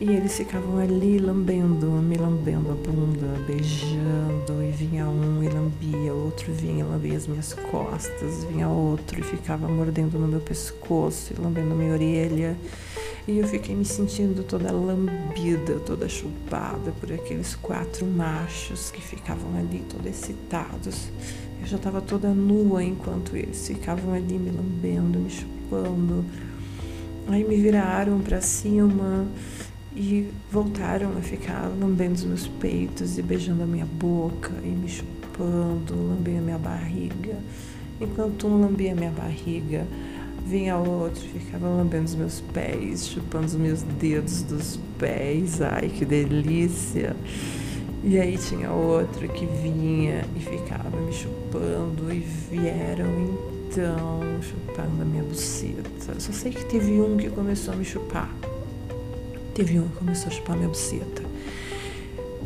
e 0.00 0.10
eles 0.12 0.34
ficavam 0.34 0.78
ali 0.78 1.18
lambendo, 1.18 1.86
me 1.86 2.16
lambendo 2.16 2.70
a 2.70 2.74
bunda, 2.74 3.38
beijando, 3.46 4.64
e 4.66 4.70
vinha 4.70 5.06
um 5.06 5.42
e 5.44 5.48
lambia, 5.48 6.14
outro 6.14 6.50
vinha 6.54 6.80
e 6.80 6.82
lambia 6.82 7.18
as 7.18 7.26
minhas 7.26 7.52
costas, 7.52 8.44
vinha 8.44 8.66
outro 8.66 9.20
e 9.20 9.22
ficava 9.22 9.68
mordendo 9.68 10.18
no 10.18 10.26
meu 10.26 10.40
pescoço 10.40 11.34
e 11.34 11.40
lambendo 11.40 11.74
minha 11.74 11.92
orelha. 11.92 12.56
E 13.28 13.38
eu 13.38 13.46
fiquei 13.46 13.76
me 13.76 13.84
sentindo 13.84 14.42
toda 14.42 14.72
lambida, 14.72 15.78
toda 15.84 16.08
chupada 16.08 16.92
por 16.98 17.12
aqueles 17.12 17.54
quatro 17.54 18.06
machos 18.06 18.90
que 18.90 19.02
ficavam 19.02 19.54
ali 19.58 19.84
todos 19.86 20.06
excitados. 20.06 21.10
Eu 21.60 21.66
já 21.66 21.76
estava 21.76 22.00
toda 22.00 22.30
nua 22.30 22.82
enquanto 22.82 23.36
eles 23.36 23.66
ficavam 23.66 24.14
ali 24.14 24.38
me 24.38 24.50
lambendo, 24.50 25.18
me 25.18 25.28
chupando. 25.28 26.24
Aí 27.28 27.44
me 27.44 27.56
viraram 27.56 28.18
para 28.20 28.40
cima 28.40 29.28
e 30.00 30.30
voltaram 30.50 31.10
a 31.18 31.20
ficar 31.20 31.70
lambendo 31.78 32.14
os 32.14 32.24
meus 32.24 32.48
peitos 32.48 33.18
e 33.18 33.22
beijando 33.22 33.64
a 33.64 33.66
minha 33.66 33.84
boca 33.84 34.50
e 34.64 34.68
me 34.68 34.88
chupando, 34.88 35.94
lambendo 35.94 36.38
a 36.38 36.40
minha 36.40 36.58
barriga. 36.58 37.36
Enquanto 38.00 38.46
um 38.46 38.62
lambia 38.62 38.92
a 38.92 38.94
minha 38.94 39.10
barriga, 39.10 39.86
vinha 40.46 40.78
outro 40.78 41.22
e 41.26 41.38
ficava 41.38 41.68
lambendo 41.68 42.06
os 42.06 42.14
meus 42.14 42.40
pés, 42.40 43.08
chupando 43.08 43.44
os 43.44 43.54
meus 43.56 43.82
dedos 43.82 44.40
dos 44.42 44.80
pés. 44.98 45.60
Ai, 45.60 45.90
que 45.90 46.06
delícia! 46.06 47.14
E 48.02 48.18
aí 48.18 48.38
tinha 48.38 48.72
outro 48.72 49.28
que 49.28 49.44
vinha 49.44 50.24
e 50.34 50.40
ficava 50.40 50.98
me 50.98 51.12
chupando 51.12 52.10
e 52.10 52.20
vieram 52.20 53.04
em 53.04 53.60
bonitão 53.70 54.20
chupando 54.42 55.02
a 55.02 55.04
minha 55.04 55.22
buceta. 55.22 56.18
Só 56.18 56.32
sei 56.32 56.52
que 56.52 56.64
teve 56.64 57.00
um 57.00 57.16
que 57.16 57.30
começou 57.30 57.74
a 57.74 57.76
me 57.76 57.84
chupar. 57.84 58.34
Um 59.62 59.88
que 59.88 59.96
começou 59.98 60.28
a 60.28 60.30
chupar 60.30 60.56
minha 60.56 60.68
buceta. 60.68 61.22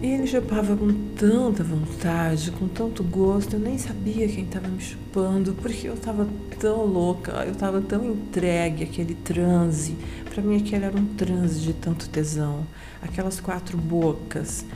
E 0.02 0.06
ele 0.06 0.26
chupava 0.26 0.76
com 0.76 0.92
tanta 1.16 1.62
vontade, 1.62 2.50
com 2.50 2.68
tanto 2.68 3.02
gosto, 3.02 3.54
eu 3.54 3.60
nem 3.60 3.78
sabia 3.78 4.28
quem 4.28 4.44
estava 4.44 4.68
me 4.68 4.80
chupando, 4.80 5.54
porque 5.54 5.88
eu 5.88 5.94
estava 5.94 6.28
tão 6.58 6.84
louca, 6.84 7.32
eu 7.44 7.52
estava 7.52 7.80
tão 7.80 8.04
entregue 8.04 8.84
àquele 8.84 9.14
transe. 9.14 9.96
Para 10.28 10.42
mim, 10.42 10.58
aquele 10.58 10.84
era 10.84 10.96
um 10.96 11.06
transe 11.14 11.60
de 11.60 11.72
tanto 11.72 12.08
tesão. 12.08 12.66
Aquelas 13.00 13.40
quatro 13.40 13.78
bocas, 13.78 14.66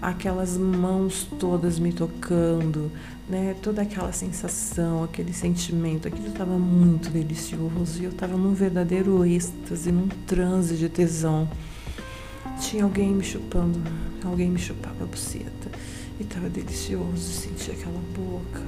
aquelas 0.00 0.56
mãos 0.56 1.26
todas 1.38 1.78
me 1.78 1.92
tocando, 1.92 2.90
né? 3.28 3.54
Toda 3.60 3.82
aquela 3.82 4.12
sensação, 4.12 5.02
aquele 5.02 5.32
sentimento, 5.32 6.08
aquilo 6.08 6.28
estava 6.28 6.56
muito 6.56 7.10
delicioso 7.10 8.00
e 8.00 8.04
eu 8.04 8.10
estava 8.10 8.36
num 8.36 8.54
verdadeiro 8.54 9.24
êxtase, 9.26 9.92
num 9.92 10.08
transe 10.26 10.76
de 10.76 10.88
tesão. 10.88 11.48
Tinha 12.60 12.84
alguém 12.84 13.14
me 13.14 13.24
chupando, 13.24 13.80
alguém 14.24 14.50
me 14.50 14.58
chupava 14.58 15.04
a 15.04 15.06
buceta 15.06 15.70
e 16.18 16.22
estava 16.22 16.48
delicioso, 16.50 17.16
sentia 17.16 17.72
aquela 17.72 18.00
boca. 18.14 18.62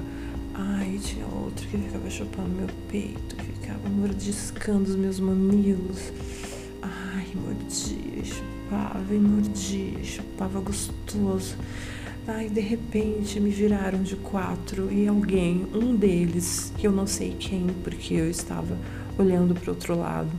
Ai, 0.53 0.99
tinha 1.03 1.25
outro 1.25 1.67
que 1.67 1.77
ficava 1.77 2.09
chupando 2.09 2.49
meu 2.49 2.67
peito, 2.89 3.35
ficava 3.35 3.89
mordiscando 3.89 4.89
os 4.89 4.95
meus 4.95 5.19
mamilos. 5.19 6.11
Ai, 6.81 7.27
mordia, 7.35 8.23
chupava 8.23 9.13
e 9.13 9.19
mordia, 9.19 10.03
chupava 10.03 10.59
gostoso. 10.61 11.55
Ai, 12.27 12.49
de 12.49 12.61
repente 12.61 13.39
me 13.39 13.49
viraram 13.49 14.01
de 14.01 14.15
quatro 14.15 14.91
e 14.91 15.07
alguém, 15.07 15.67
um 15.73 15.95
deles, 15.95 16.71
que 16.77 16.87
eu 16.87 16.91
não 16.91 17.05
sei 17.05 17.35
quem, 17.37 17.67
porque 17.83 18.13
eu 18.13 18.29
estava 18.29 18.77
olhando 19.17 19.53
para 19.53 19.71
outro 19.71 19.97
lado, 19.97 20.29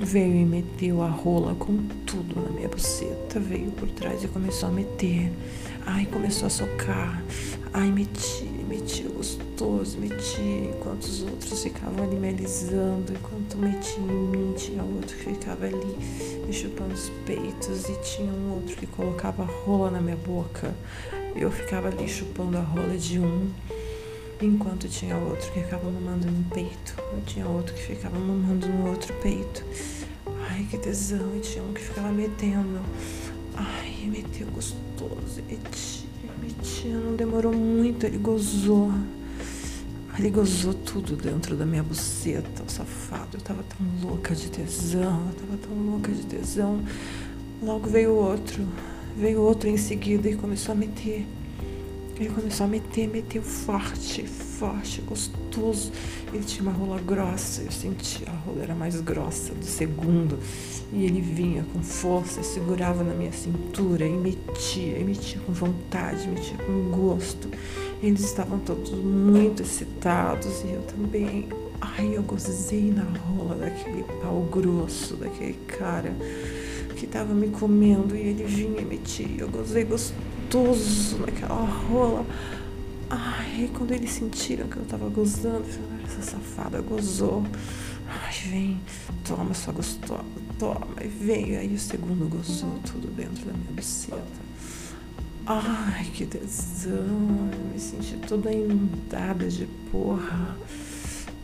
veio 0.00 0.34
e 0.34 0.44
meteu 0.44 1.02
a 1.02 1.08
rola 1.08 1.54
com 1.54 1.76
tudo 2.06 2.40
na 2.40 2.50
minha 2.50 2.68
buceta, 2.68 3.38
veio 3.38 3.70
por 3.72 3.88
trás 3.90 4.24
e 4.24 4.28
começou 4.28 4.68
a 4.68 4.72
meter. 4.72 5.30
Ai, 5.86 6.06
começou 6.06 6.46
a 6.46 6.50
socar. 6.50 7.22
Ai, 7.72 7.90
metia, 7.90 8.48
metia 8.68 9.08
gostoso, 9.08 9.98
metia, 9.98 10.70
enquanto 10.70 11.04
os 11.04 11.22
outros 11.22 11.62
ficavam 11.62 12.04
ali 12.04 12.16
me 12.16 12.28
alisando, 12.28 13.12
enquanto 13.12 13.56
metia 13.58 13.98
em 13.98 14.28
mim, 14.28 14.54
tinha 14.56 14.82
outro 14.82 15.16
que 15.16 15.24
ficava 15.24 15.66
ali 15.66 15.96
me 16.46 16.52
chupando 16.52 16.94
os 16.94 17.10
peitos 17.24 17.88
e 17.88 18.00
tinha 18.00 18.32
um 18.32 18.54
outro 18.54 18.76
que 18.76 18.86
colocava 18.86 19.42
a 19.42 19.46
rola 19.46 19.90
na 19.90 20.00
minha 20.00 20.16
boca. 20.16 20.74
Eu 21.36 21.50
ficava 21.50 21.88
ali 21.88 22.08
chupando 22.08 22.58
a 22.58 22.62
rola 22.62 22.96
de 22.96 23.20
um 23.20 23.48
enquanto 24.46 24.88
tinha 24.88 25.16
outro 25.16 25.50
que 25.52 25.60
ficava 25.60 25.90
mamando 25.90 26.30
no 26.30 26.44
peito, 26.44 26.94
eu 27.12 27.22
tinha 27.26 27.46
outro 27.46 27.74
que 27.74 27.82
ficava 27.82 28.18
mamando 28.18 28.66
no 28.68 28.88
outro 28.88 29.12
peito. 29.14 29.64
Ai, 30.50 30.66
que 30.70 30.78
tesão, 30.78 31.36
e 31.36 31.40
tinha 31.40 31.62
um 31.62 31.72
que 31.72 31.80
ficava 31.80 32.10
metendo. 32.10 32.80
Ai, 33.54 34.08
meteu 34.08 34.46
gostoso, 34.48 35.42
metia, 35.48 36.30
metia, 36.40 36.94
não 36.94 37.14
demorou 37.14 37.52
muito, 37.52 38.06
ele 38.06 38.18
gozou. 38.18 38.90
Ele 40.18 40.30
gozou 40.30 40.74
tudo 40.74 41.16
dentro 41.16 41.56
da 41.56 41.64
minha 41.64 41.82
buceta, 41.82 42.62
o 42.62 42.70
safado. 42.70 43.38
Eu 43.38 43.40
tava 43.40 43.62
tão 43.62 44.08
louca 44.08 44.34
de 44.34 44.50
tesão, 44.50 45.28
eu 45.28 45.34
tava 45.34 45.56
tão 45.56 45.74
louca 45.90 46.12
de 46.12 46.26
tesão. 46.26 46.82
Logo 47.62 47.88
veio 47.88 48.12
outro, 48.14 48.66
veio 49.16 49.40
outro 49.40 49.68
em 49.68 49.76
seguida 49.76 50.28
e 50.28 50.36
começou 50.36 50.72
a 50.72 50.74
meter. 50.74 51.26
Ele 52.20 52.28
começou 52.28 52.66
a 52.66 52.68
meter, 52.68 53.08
meteu 53.08 53.42
forte, 53.42 54.26
forte, 54.26 55.00
gostoso. 55.00 55.90
Ele 56.30 56.44
tinha 56.44 56.68
uma 56.68 56.72
rola 56.72 57.00
grossa, 57.00 57.62
eu 57.62 57.72
senti 57.72 58.28
a 58.28 58.30
rola 58.30 58.62
era 58.62 58.74
mais 58.74 59.00
grossa 59.00 59.54
do 59.54 59.64
segundo. 59.64 60.38
E 60.92 61.06
ele 61.06 61.22
vinha 61.22 61.64
com 61.72 61.82
força, 61.82 62.42
segurava 62.42 63.02
na 63.02 63.14
minha 63.14 63.32
cintura 63.32 64.06
e 64.06 64.12
metia, 64.12 64.98
e 64.98 65.02
metia 65.02 65.40
com 65.46 65.54
vontade, 65.54 66.28
metia 66.28 66.58
com 66.58 66.90
gosto. 66.90 67.48
Eles 68.02 68.20
estavam 68.20 68.58
todos 68.58 68.90
muito 68.90 69.62
excitados 69.62 70.60
e 70.62 70.72
eu 70.72 70.82
também. 70.82 71.48
Ai, 71.80 72.14
eu 72.14 72.22
gozei 72.22 72.92
na 72.92 73.04
rola 73.04 73.54
daquele 73.54 74.02
pau 74.20 74.42
grosso, 74.42 75.16
daquele 75.16 75.54
cara 75.66 76.14
que 76.96 77.06
estava 77.06 77.32
me 77.32 77.48
comendo 77.48 78.14
e 78.14 78.20
ele 78.20 78.44
vinha 78.44 78.82
e 78.82 78.84
metia. 78.84 79.26
Eu 79.38 79.48
gozei 79.48 79.84
gostoso 79.84 80.29
gostoso 80.50 81.18
naquela 81.18 81.64
rola. 81.64 82.26
Ai, 83.08 83.70
quando 83.76 83.92
eles 83.92 84.10
sentiram 84.10 84.66
que 84.66 84.76
eu 84.76 84.84
tava 84.84 85.08
gozando, 85.08 85.64
essa 86.04 86.22
safada 86.22 86.80
gozou. 86.80 87.44
Ai, 88.08 88.32
vem, 88.48 88.80
toma 89.24 89.54
sua 89.54 89.72
gostosa, 89.72 90.24
toma, 90.58 90.88
e 91.02 91.06
vem. 91.06 91.56
Aí 91.56 91.72
o 91.72 91.78
segundo 91.78 92.28
gozou 92.28 92.80
tudo 92.84 93.08
dentro 93.14 93.46
da 93.46 93.52
minha 93.52 93.72
buceta. 93.72 94.50
Ai, 95.46 96.04
que 96.12 96.26
tesão, 96.26 97.50
eu 97.52 97.72
me 97.72 97.78
senti 97.78 98.16
toda 98.26 98.52
inundada 98.52 99.48
de 99.48 99.66
porra. 99.90 100.56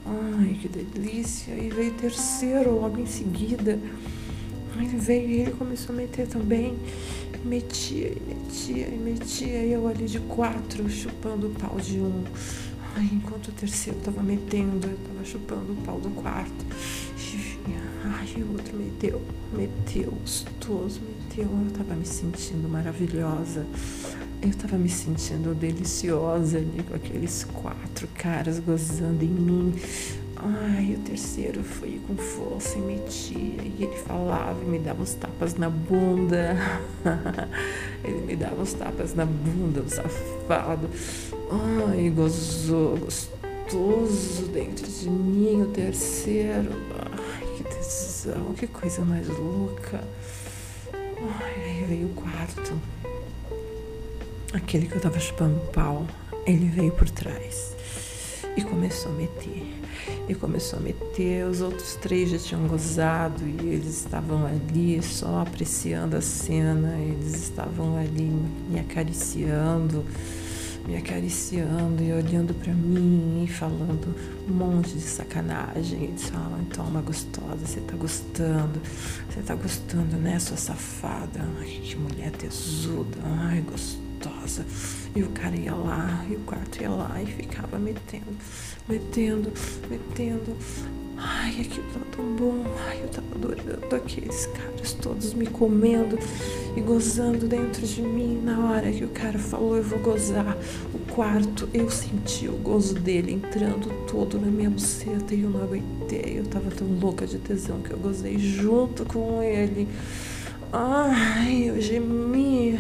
Ai, 0.05 0.59
que 0.61 0.69
delícia. 0.69 1.53
E 1.55 1.71
veio 1.71 1.93
o 1.93 1.95
terceiro 1.95 2.81
logo 2.81 3.01
em 3.01 3.07
seguida. 3.07 3.79
Aí 4.77 4.87
veio 4.89 5.29
e 5.29 5.41
ele 5.41 5.53
começou 5.53 5.95
a 5.95 5.97
meter 5.97 6.27
também 6.27 6.77
metia 7.47 8.09
e 8.09 8.23
metia 8.27 8.89
e 8.89 8.99
metia, 8.99 9.65
e 9.65 9.73
eu 9.73 9.87
ali 9.89 10.07
de 10.07 10.21
quatro, 10.21 10.89
chupando 10.91 11.47
o 11.47 11.51
pau 11.51 11.77
de 11.81 11.99
um. 12.01 12.25
Ai, 12.97 13.09
enquanto 13.13 13.49
o 13.49 13.53
terceiro 13.53 13.99
tava 14.01 14.23
metendo, 14.23 14.87
eu 14.87 14.97
tava 14.97 15.25
chupando 15.25 15.73
o 15.73 15.77
pau 15.77 16.01
do 16.01 16.11
quarto. 16.11 16.65
Ai, 18.09 18.43
o 18.43 18.53
outro 18.53 18.77
meteu, 18.77 19.21
meteu, 19.53 20.13
gostoso, 20.13 21.01
meteu. 21.01 21.45
Eu 21.45 21.71
tava 21.77 21.95
me 21.95 22.07
sentindo 22.07 22.69
maravilhosa. 22.69 23.67
Eu 24.41 24.55
tava 24.55 24.77
me 24.77 24.89
sentindo 24.89 25.55
deliciosa 25.55 26.59
ali 26.59 26.85
com 26.89 26.95
aqueles 26.95 27.45
quatro 27.45 28.07
caras 28.15 28.61
gozando 28.61 29.25
em 29.25 29.29
mim. 29.29 29.75
Ai, 30.39 30.95
o 30.95 30.99
terceiro 30.99 31.63
foi 31.63 32.01
com 32.07 32.17
força 32.17 32.77
e 32.77 32.81
metia. 32.83 33.63
E 33.63 33.77
ele 33.81 33.97
falava 33.97 34.63
e 34.63 34.67
me 34.67 34.79
dava 34.79 35.03
os 35.03 35.15
tapas 35.15 35.55
na 35.55 35.71
bunda. 35.71 36.57
ele 38.05 38.21
me 38.21 38.37
dava 38.37 38.63
os 38.63 38.73
tapas 38.75 39.15
na 39.15 39.25
bunda, 39.25 39.81
o 39.81 39.89
safado. 39.89 40.91
Ai, 41.89 42.11
gozou, 42.11 42.99
gostoso 42.99 44.47
dentro 44.53 44.87
de 44.87 45.09
mim, 45.09 45.63
o 45.63 45.67
terceiro. 45.69 46.71
Ai, 47.01 47.47
que 47.57 47.65
tesão, 47.65 48.53
que 48.55 48.67
coisa 48.67 49.03
mais 49.03 49.27
louca. 49.29 50.05
Ai, 50.95 51.63
aí 51.65 51.85
veio 51.89 52.07
o 52.09 52.15
quarto. 52.15 52.79
Aquele 54.53 54.87
que 54.87 54.97
eu 54.97 55.01
tava 55.01 55.19
chupando 55.19 55.59
pau, 55.73 56.07
ele 56.47 56.67
veio 56.67 56.93
por 56.93 57.09
trás 57.09 57.75
e 58.57 58.63
começou 58.63 59.13
a 59.13 59.15
meter. 59.15 59.67
E 60.29 60.35
começou 60.35 60.79
a 60.79 60.83
meter. 60.83 61.47
Os 61.47 61.61
outros 61.61 61.95
três 61.97 62.31
já 62.31 62.39
tinham 62.39 62.67
gozado 62.67 63.45
e 63.47 63.69
eles 63.69 64.01
estavam 64.01 64.45
ali 64.45 65.01
só 65.03 65.41
apreciando 65.41 66.17
a 66.17 66.21
cena, 66.21 66.97
eles 66.99 67.35
estavam 67.35 67.97
ali 67.97 68.33
me 68.69 68.81
acariciando, 68.81 70.05
me 70.87 70.97
acariciando 70.97 72.03
e 72.03 72.13
olhando 72.13 72.55
para 72.55 72.73
mim 72.73 73.45
e 73.45 73.49
falando 73.49 74.15
um 74.49 74.53
monte 74.53 74.95
de 74.95 75.01
sacanagem. 75.01 76.05
Eles 76.05 76.29
falavam, 76.29 76.67
uma 76.89 77.01
gostosa, 77.01 77.65
você 77.65 77.81
tá 77.81 77.97
gostando, 77.97 78.81
você 79.29 79.41
tá 79.43 79.55
gostando, 79.55 80.17
né, 80.17 80.39
sua 80.39 80.57
safada? 80.57 81.41
Ai, 81.61 81.81
que 81.83 81.97
mulher 81.97 82.33
tesuda, 82.33 83.19
ai, 83.25 83.61
gostosa 83.61 84.06
gostosa. 84.17 84.65
E 85.15 85.23
o 85.23 85.29
cara 85.29 85.57
ia 85.57 85.75
lá, 85.75 86.25
e 86.29 86.35
o 86.35 86.41
quarto 86.41 86.81
ia 86.81 86.91
lá 86.91 87.21
e 87.23 87.27
ficava 87.27 87.79
metendo, 87.79 88.37
metendo, 88.89 89.53
metendo. 89.89 90.57
Ai, 91.19 91.63
aquilo 91.63 91.87
tava 91.95 92.05
tão 92.15 92.37
bom. 92.37 92.63
Ai, 92.87 93.01
eu 93.03 93.09
tava 93.09 93.27
adorando 93.35 93.97
aqueles 93.97 94.47
caras 94.47 94.93
todos 94.93 95.33
me 95.33 95.47
comendo 95.47 96.19
e 96.77 96.81
gozando 96.83 97.49
dentro 97.49 97.87
de 97.87 98.03
mim. 98.03 98.43
Na 98.45 98.71
hora 98.71 98.93
que 98.93 99.05
o 99.05 99.09
cara 99.09 99.39
falou, 99.39 99.79
eu 99.79 99.83
vou 99.83 99.99
gozar 100.01 100.55
o 100.93 100.99
quarto, 101.15 101.67
eu 101.73 101.89
senti 101.89 102.47
o 102.49 102.57
gozo 102.59 102.95
dele 102.95 103.33
entrando 103.33 103.89
todo 104.07 104.39
na 104.39 104.49
minha 104.49 104.69
buceta 104.69 105.35
e 105.35 105.41
eu 105.41 105.49
não 105.49 105.63
aguentei. 105.63 106.39
Eu 106.39 106.45
tava 106.45 106.71
tão 106.71 106.87
louca 107.01 107.27
de 107.27 107.39
tesão 107.39 107.81
que 107.81 107.93
eu 107.93 107.99
gozei 107.99 108.37
junto 108.39 109.07
com 109.07 109.43
ele. 109.43 109.89
Ai, 110.71 111.71
eu 111.71 111.81
gemi. 111.81 112.79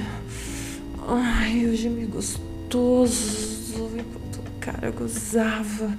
Ai, 1.56 1.64
eu 1.64 1.74
gemi 1.74 2.04
gostoso 2.04 3.46
cara 4.66 4.90
gozava. 4.90 5.96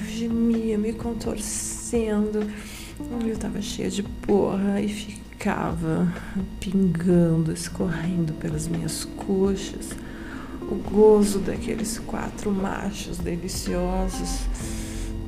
Eu 0.00 0.06
gemia, 0.08 0.76
me 0.76 0.92
contorcendo. 0.94 2.44
Eu 3.24 3.36
tava 3.36 3.62
cheia 3.62 3.88
de 3.88 4.02
porra 4.02 4.80
e 4.80 4.88
ficava 4.88 6.12
pingando, 6.58 7.52
escorrendo 7.52 8.32
pelas 8.32 8.66
minhas 8.66 9.04
coxas. 9.04 9.90
O 10.62 10.74
gozo 10.74 11.38
daqueles 11.38 12.00
quatro 12.00 12.50
machos 12.50 13.18
deliciosos. 13.18 14.40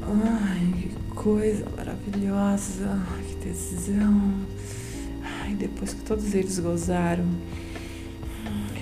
Ai, 0.03 0.75
que 0.81 1.15
coisa 1.15 1.67
maravilhosa, 1.77 2.99
que 3.29 3.37
tesão. 3.37 4.33
Ai, 5.23 5.55
depois 5.55 5.93
que 5.93 6.01
todos 6.01 6.35
eles 6.35 6.59
gozaram, 6.59 7.27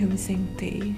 eu 0.03 0.09
me 0.09 0.19
sentei. 0.19 0.95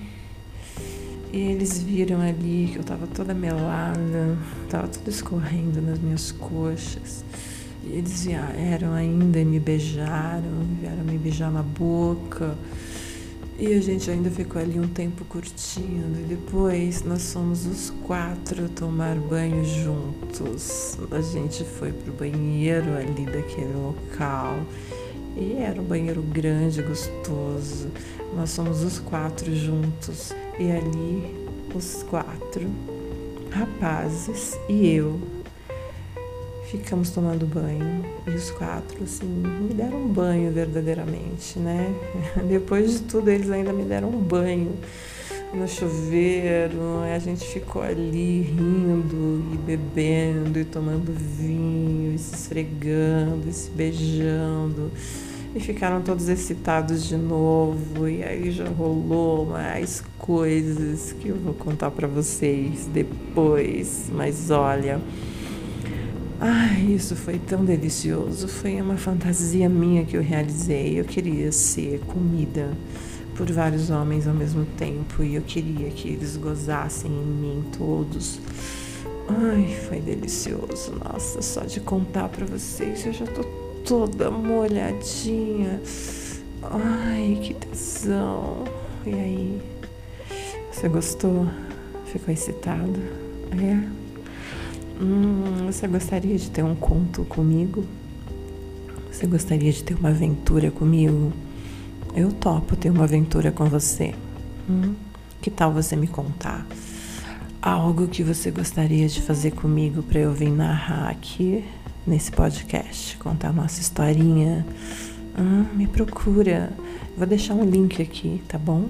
E 1.33 1.37
eles 1.37 1.83
viram 1.83 2.21
ali 2.21 2.71
que 2.73 2.79
eu 2.79 2.85
tava 2.85 3.07
toda 3.07 3.35
melada, 3.35 4.39
tava 4.71 4.89
tudo 4.89 5.09
escorrendo 5.09 5.81
nas 5.83 5.99
minhas 5.99 6.33
coxas. 6.33 7.23
E 7.85 7.99
eles 7.99 8.25
vieram 8.25 8.95
ainda 8.95 9.39
e 9.39 9.45
me 9.45 9.61
beijaram, 9.61 10.67
vieram 10.81 11.05
me 11.05 11.19
beijar 11.19 11.51
na 11.51 11.63
boca. 11.63 12.57
E 13.59 13.75
a 13.75 13.81
gente 13.81 14.09
ainda 14.11 14.31
ficou 14.31 14.63
ali 14.63 14.79
um 14.79 14.87
tempo 14.89 15.25
curtindo. 15.25 16.21
E 16.21 16.25
depois 16.25 17.03
nós 17.03 17.33
fomos 17.33 17.67
os 17.67 17.91
quatro 18.05 18.69
tomar 18.69 19.17
banho 19.17 19.65
juntos. 19.65 20.97
A 21.11 21.21
gente 21.21 21.65
foi 21.65 21.93
pro 21.93 22.13
banheiro 22.13 22.97
ali 22.97 23.27
daquele 23.27 23.73
local. 23.75 24.61
E 25.39 25.57
era 25.63 25.81
um 25.81 25.85
banheiro 25.85 26.21
grande, 26.21 26.83
gostoso. 26.83 27.89
Nós 28.35 28.55
fomos 28.55 28.83
os 28.83 28.99
quatro 28.99 29.55
juntos. 29.55 30.33
E 30.59 30.71
ali, 30.71 31.49
os 31.75 32.03
quatro 32.03 32.69
rapazes 33.51 34.59
e 34.69 34.89
eu 34.89 35.21
ficamos 36.71 37.11
tomando 37.11 37.47
banho 37.47 38.05
e 38.27 38.31
os 38.31 38.51
quatro 38.51 39.03
assim 39.03 39.27
me 39.27 39.73
deram 39.73 40.03
um 40.05 40.09
banho 40.09 40.53
verdadeiramente, 40.53 41.59
né? 41.59 41.95
Depois 42.47 42.93
de 42.93 43.01
tudo 43.01 43.31
eles 43.31 43.51
ainda 43.51 43.73
me 43.73 43.85
deram 43.85 44.09
um 44.11 44.21
banho 44.21 44.77
no 45.55 45.67
chuveiro, 45.67 47.01
a 47.15 47.19
gente 47.19 47.47
ficou 47.47 47.81
ali 47.81 48.43
rindo 48.43 49.43
e 49.55 49.57
bebendo 49.57 50.59
e 50.59 50.65
tomando 50.65 51.11
vinho 51.11 52.15
e 52.15 52.19
se 52.19 52.35
esfregando 52.35 53.49
e 53.49 53.53
se 53.53 53.71
beijando 53.71 54.93
e 55.55 55.61
ficaram 55.61 56.03
todos 56.03 56.29
excitados 56.29 57.05
de 57.05 57.17
novo 57.17 58.09
e 58.09 58.23
aí 58.23 58.51
já 58.51 58.69
rolou 58.69 59.47
mais 59.47 60.03
coisas 60.19 61.13
que 61.13 61.29
eu 61.29 61.37
vou 61.37 61.55
contar 61.55 61.91
para 61.91 62.07
vocês 62.07 62.87
depois, 62.93 64.11
mas 64.13 64.51
olha, 64.51 65.01
Ai, 66.41 66.93
isso 66.93 67.17
foi 67.17 67.37
tão 67.37 67.65
delicioso. 67.65 68.47
Foi 68.47 68.81
uma 68.81 68.97
fantasia 68.97 69.69
minha 69.69 70.05
que 70.05 70.17
eu 70.17 70.23
realizei. 70.23 71.01
Eu 71.01 71.05
queria 71.05 71.51
ser 71.51 71.99
comida 72.07 72.71
por 73.37 73.51
vários 73.51 73.91
homens 73.91 74.29
ao 74.29 74.35
mesmo 74.35 74.65
tempo 74.77 75.25
e 75.25 75.35
eu 75.35 75.43
queria 75.43 75.91
que 75.91 76.09
eles 76.09 76.37
gozassem 76.37 77.11
em 77.11 77.25
mim 77.25 77.65
todos. 77.77 78.39
Ai, 79.29 79.77
foi 79.89 80.01
delicioso. 80.01 80.93
Nossa, 81.05 81.43
só 81.43 81.63
de 81.63 81.81
contar 81.81 82.29
para 82.29 82.47
vocês, 82.47 83.05
eu 83.05 83.13
já 83.13 83.27
tô 83.27 83.68
toda 83.89 84.31
molhadinha. 84.31 85.81
Ai, 86.63 87.39
que 87.43 87.55
tesão. 87.55 88.65
E 89.07 89.15
aí? 89.15 89.63
Você 90.71 90.91
gostou? 90.91 91.49
Ficou 92.05 92.35
excitado? 92.35 93.01
É? 93.53 93.89
Hum, 95.03 95.67
você 95.67 95.89
gostaria 95.89 96.37
de 96.37 96.51
ter 96.51 96.63
um 96.63 96.75
conto 96.75 97.25
comigo? 97.25 97.83
Você 99.11 99.27
gostaria 99.27 99.73
de 99.73 99.83
ter 99.83 99.95
uma 99.95 100.11
aventura 100.11 100.71
comigo? 100.71 101.33
Eu 102.15 102.31
topo 102.31 102.77
ter 102.77 102.91
uma 102.91 103.05
aventura 103.05 103.51
com 103.51 103.65
você. 103.65 104.15
Hum? 104.69 104.95
Que 105.41 105.51
tal 105.51 105.73
você 105.73 105.97
me 105.97 106.07
contar 106.07 106.67
algo 107.61 108.07
que 108.07 108.23
você 108.23 108.51
gostaria 108.51 109.09
de 109.09 109.21
fazer 109.21 109.51
comigo 109.51 110.03
para 110.03 110.21
eu 110.21 110.33
vir 110.33 110.51
narrar 110.51 111.09
aqui 111.09 111.65
nesse 112.09 112.33
podcast, 112.33 113.17
contar 113.19 113.53
nossa 113.53 113.81
historinha? 113.81 114.67
Hum, 115.39 115.67
me 115.75 115.87
procura. 115.87 116.73
Vou 117.17 117.27
deixar 117.27 117.55
um 117.55 117.65
link 117.65 118.03
aqui, 118.03 118.43
tá 118.49 118.59
bom? 118.59 118.89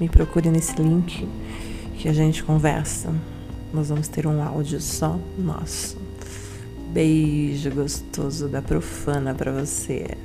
Me 0.00 0.08
procure 0.08 0.48
nesse 0.50 0.80
link 0.80 1.28
que 1.98 2.08
a 2.08 2.12
gente 2.12 2.44
conversa 2.44 3.12
nós 3.72 3.90
vamos 3.90 4.08
ter 4.08 4.26
um 4.26 4.42
áudio 4.42 4.80
só 4.80 5.18
nosso. 5.38 5.98
Beijo 6.92 7.70
gostoso 7.70 8.48
da 8.48 8.62
profana 8.62 9.34
para 9.34 9.52
você. 9.52 10.16